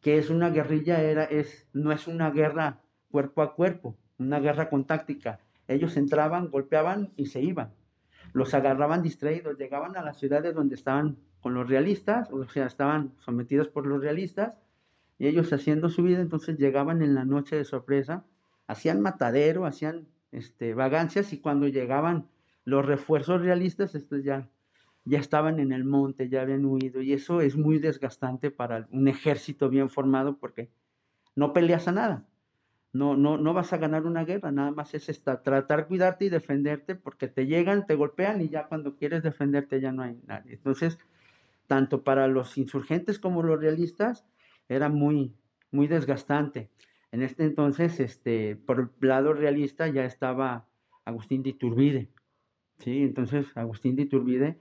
que 0.00 0.18
es 0.18 0.30
una 0.30 0.50
guerrilla? 0.50 1.00
Era, 1.00 1.24
es, 1.24 1.68
no 1.72 1.92
es 1.92 2.08
una 2.08 2.30
guerra 2.30 2.80
cuerpo 3.08 3.42
a 3.42 3.54
cuerpo, 3.54 3.96
una 4.18 4.40
guerra 4.40 4.68
con 4.68 4.84
táctica. 4.84 5.38
Ellos 5.68 5.96
entraban, 5.96 6.50
golpeaban 6.50 7.12
y 7.16 7.26
se 7.26 7.40
iban. 7.40 7.72
Los 8.32 8.52
agarraban 8.54 9.02
distraídos, 9.02 9.58
llegaban 9.58 9.96
a 9.96 10.02
las 10.02 10.18
ciudades 10.18 10.54
donde 10.54 10.74
estaban 10.74 11.18
con 11.40 11.54
los 11.54 11.68
realistas, 11.68 12.30
o 12.32 12.44
sea, 12.48 12.66
estaban 12.66 13.14
sometidos 13.18 13.68
por 13.68 13.86
los 13.86 14.00
realistas, 14.00 14.54
y 15.22 15.28
ellos 15.28 15.52
haciendo 15.52 15.88
su 15.88 16.02
vida, 16.02 16.20
entonces 16.20 16.58
llegaban 16.58 17.00
en 17.00 17.14
la 17.14 17.24
noche 17.24 17.54
de 17.54 17.64
sorpresa, 17.64 18.24
hacían 18.66 19.00
matadero, 19.00 19.66
hacían 19.66 20.08
este, 20.32 20.74
vagancias 20.74 21.32
y 21.32 21.38
cuando 21.38 21.68
llegaban 21.68 22.26
los 22.64 22.84
refuerzos 22.84 23.40
realistas, 23.40 23.94
estos 23.94 24.24
ya, 24.24 24.50
ya 25.04 25.20
estaban 25.20 25.60
en 25.60 25.70
el 25.70 25.84
monte, 25.84 26.28
ya 26.28 26.42
habían 26.42 26.64
huido 26.64 27.02
y 27.02 27.12
eso 27.12 27.40
es 27.40 27.54
muy 27.54 27.78
desgastante 27.78 28.50
para 28.50 28.88
un 28.90 29.06
ejército 29.06 29.68
bien 29.68 29.90
formado 29.90 30.38
porque 30.38 30.72
no 31.36 31.52
peleas 31.52 31.86
a 31.86 31.92
nada. 31.92 32.26
no, 32.92 33.16
no, 33.16 33.38
no 33.38 33.54
vas 33.54 33.72
a 33.72 33.78
ganar 33.78 34.06
una 34.06 34.24
guerra, 34.24 34.50
nada 34.50 34.72
más 34.72 34.92
es 34.92 35.08
esta, 35.08 35.44
tratar 35.44 35.86
cuidarte 35.86 36.24
y 36.24 36.30
defenderte 36.30 36.96
porque 36.96 37.28
te 37.28 37.46
llegan, 37.46 37.86
te 37.86 37.94
golpean 37.94 38.40
y 38.40 38.48
ya 38.48 38.66
cuando 38.66 38.96
quieres 38.96 39.22
defenderte 39.22 39.80
ya 39.80 39.92
no 39.92 40.02
hay 40.02 40.20
nadie. 40.26 40.54
Entonces, 40.54 40.98
tanto 41.68 42.02
para 42.02 42.26
los 42.26 42.58
insurgentes 42.58 43.20
como 43.20 43.44
los 43.44 43.60
realistas, 43.60 44.26
era 44.74 44.88
muy, 44.88 45.34
muy 45.70 45.86
desgastante. 45.86 46.70
En 47.10 47.22
este 47.22 47.44
entonces, 47.44 48.00
este, 48.00 48.56
por 48.56 48.80
el 49.00 49.08
lado 49.08 49.34
realista 49.34 49.88
ya 49.88 50.04
estaba 50.04 50.66
Agustín 51.04 51.42
de 51.42 51.50
Iturbide. 51.50 52.08
¿sí? 52.78 53.02
Entonces, 53.02 53.46
Agustín 53.54 53.96
de 53.96 54.02
Iturbide, 54.02 54.58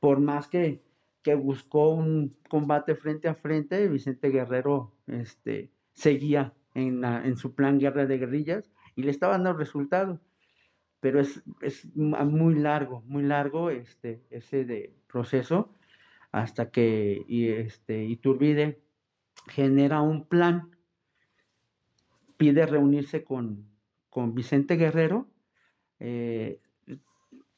por 0.00 0.20
más 0.20 0.48
que, 0.48 0.82
que 1.22 1.34
buscó 1.34 1.90
un 1.90 2.36
combate 2.48 2.94
frente 2.96 3.28
a 3.28 3.34
frente, 3.34 3.88
Vicente 3.88 4.30
Guerrero 4.30 4.92
este, 5.06 5.70
seguía 5.92 6.54
en, 6.74 7.04
en 7.04 7.36
su 7.36 7.54
plan 7.54 7.78
guerra 7.78 8.06
de 8.06 8.18
guerrillas 8.18 8.70
y 8.96 9.02
le 9.04 9.10
estaba 9.10 9.34
dando 9.34 9.52
resultados. 9.52 10.20
Pero 11.00 11.20
es, 11.20 11.42
es 11.60 11.86
muy 11.96 12.54
largo, 12.54 13.02
muy 13.06 13.24
largo 13.24 13.70
este, 13.70 14.22
ese 14.30 14.64
de 14.64 14.94
proceso 15.08 15.72
hasta 16.30 16.70
que 16.70 17.24
y 17.28 17.48
este, 17.48 18.04
Iturbide 18.04 18.80
genera 19.48 20.00
un 20.00 20.26
plan, 20.26 20.76
pide 22.36 22.66
reunirse 22.66 23.24
con, 23.24 23.68
con 24.10 24.34
Vicente 24.34 24.76
Guerrero, 24.76 25.28
eh, 25.98 26.60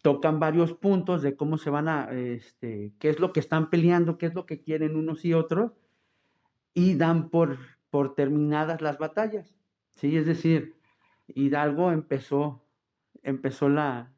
tocan 0.02 0.38
varios 0.38 0.74
puntos 0.74 1.22
de 1.22 1.34
cómo 1.34 1.56
se 1.56 1.70
van 1.70 1.88
a, 1.88 2.10
este, 2.12 2.92
qué 2.98 3.08
es 3.08 3.20
lo 3.20 3.32
que 3.32 3.40
están 3.40 3.70
peleando, 3.70 4.18
qué 4.18 4.26
es 4.26 4.34
lo 4.34 4.44
que 4.44 4.60
quieren 4.60 4.96
unos 4.96 5.24
y 5.24 5.32
otros, 5.32 5.72
y 6.74 6.96
dan 6.96 7.30
por 7.30 7.58
por 7.94 8.16
terminadas 8.16 8.82
las 8.82 8.98
batallas. 8.98 9.54
¿sí? 9.92 10.16
Es 10.16 10.26
decir, 10.26 10.74
Hidalgo 11.28 11.92
empezó, 11.92 12.66
empezó 13.22 13.68
la, 13.68 14.12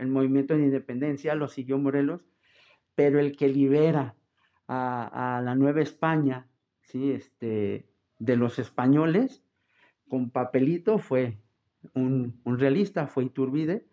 el 0.00 0.06
movimiento 0.06 0.56
de 0.56 0.62
independencia, 0.62 1.34
lo 1.34 1.48
siguió 1.48 1.76
Morelos, 1.76 2.24
pero 2.94 3.20
el 3.20 3.36
que 3.36 3.48
libera 3.48 4.16
a, 4.68 5.42
la 5.44 5.54
Nueva 5.54 5.82
España 5.82 6.48
¿sí? 6.84 7.12
este, 7.12 7.88
de 8.18 8.36
los 8.36 8.58
españoles 8.58 9.42
con 10.08 10.30
papelito 10.30 10.98
fue 10.98 11.38
un, 11.94 12.40
realista, 12.44 13.06
fue 13.06 13.24
Iturbide, 13.24 13.86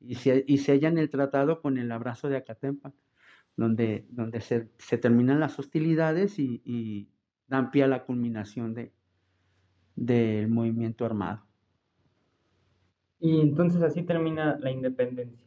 y 0.00 0.16
se, 0.16 0.44
y 0.46 0.58
sellan 0.58 0.98
el 0.98 1.10
tratado 1.10 1.60
con 1.62 1.78
el 1.78 1.90
abrazo 1.92 2.28
de 2.28 2.36
Acatempa, 2.36 2.92
donde, 3.56 4.06
donde 4.10 4.40
se, 4.40 4.68
terminan 4.98 5.40
las 5.40 5.58
hostilidades 5.58 6.38
y 6.38 7.08
dan 7.46 7.70
pie 7.70 7.84
a 7.84 7.88
la 7.88 8.04
culminación 8.04 8.74
de, 8.74 8.92
del 9.96 10.48
movimiento 10.48 11.04
armado. 11.04 11.44
Y 13.20 13.40
entonces 13.40 13.82
así 13.82 14.02
termina 14.02 14.58
la 14.58 14.70
independencia. 14.70 15.46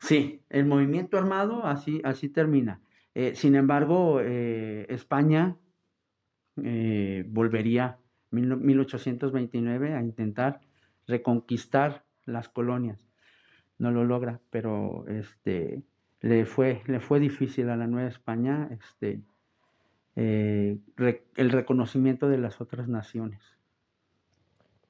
Sí, 0.00 0.42
el 0.48 0.66
movimiento 0.66 1.18
armado 1.18 1.64
así, 1.64 2.00
así 2.04 2.28
termina. 2.28 2.80
Eh, 3.18 3.34
sin 3.34 3.56
embargo, 3.56 4.20
eh, 4.20 4.86
España 4.90 5.56
eh, 6.62 7.24
volvería 7.26 7.98
en 8.30 8.64
1829 8.64 9.94
a 9.94 10.02
intentar 10.02 10.60
reconquistar 11.08 12.04
las 12.26 12.48
colonias. 12.48 13.08
No 13.76 13.90
lo 13.90 14.04
logra, 14.04 14.38
pero 14.50 15.04
este, 15.08 15.82
le, 16.20 16.46
fue, 16.46 16.82
le 16.86 17.00
fue 17.00 17.18
difícil 17.18 17.70
a 17.70 17.76
la 17.76 17.88
Nueva 17.88 18.08
España 18.08 18.68
este, 18.70 19.20
el 20.14 20.80
reconocimiento 21.50 22.28
de 22.28 22.38
las 22.38 22.60
otras 22.60 22.86
naciones. 22.86 23.42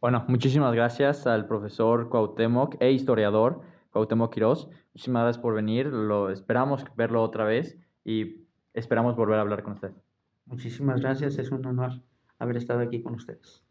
Bueno, 0.02 0.26
muchísimas 0.28 0.74
gracias 0.74 1.26
al 1.26 1.46
profesor 1.46 2.10
Cuauhtémoc 2.10 2.76
e 2.78 2.92
historiador 2.92 3.62
Cuauhtémoc 3.90 4.34
Quirós. 4.34 4.68
Muchísimas 4.92 5.22
gracias 5.22 5.42
por 5.42 5.54
venir. 5.54 5.86
Lo 5.86 6.28
esperamos 6.28 6.84
verlo 6.94 7.22
otra 7.22 7.44
vez 7.44 7.78
y 8.04 8.46
esperamos 8.74 9.16
volver 9.16 9.38
a 9.38 9.42
hablar 9.42 9.62
con 9.62 9.74
usted. 9.74 9.92
Muchísimas 10.46 11.00
gracias. 11.00 11.38
Es 11.38 11.50
un 11.50 11.64
honor 11.66 12.00
haber 12.38 12.56
estado 12.56 12.80
aquí 12.80 13.02
con 13.02 13.14
ustedes. 13.14 13.62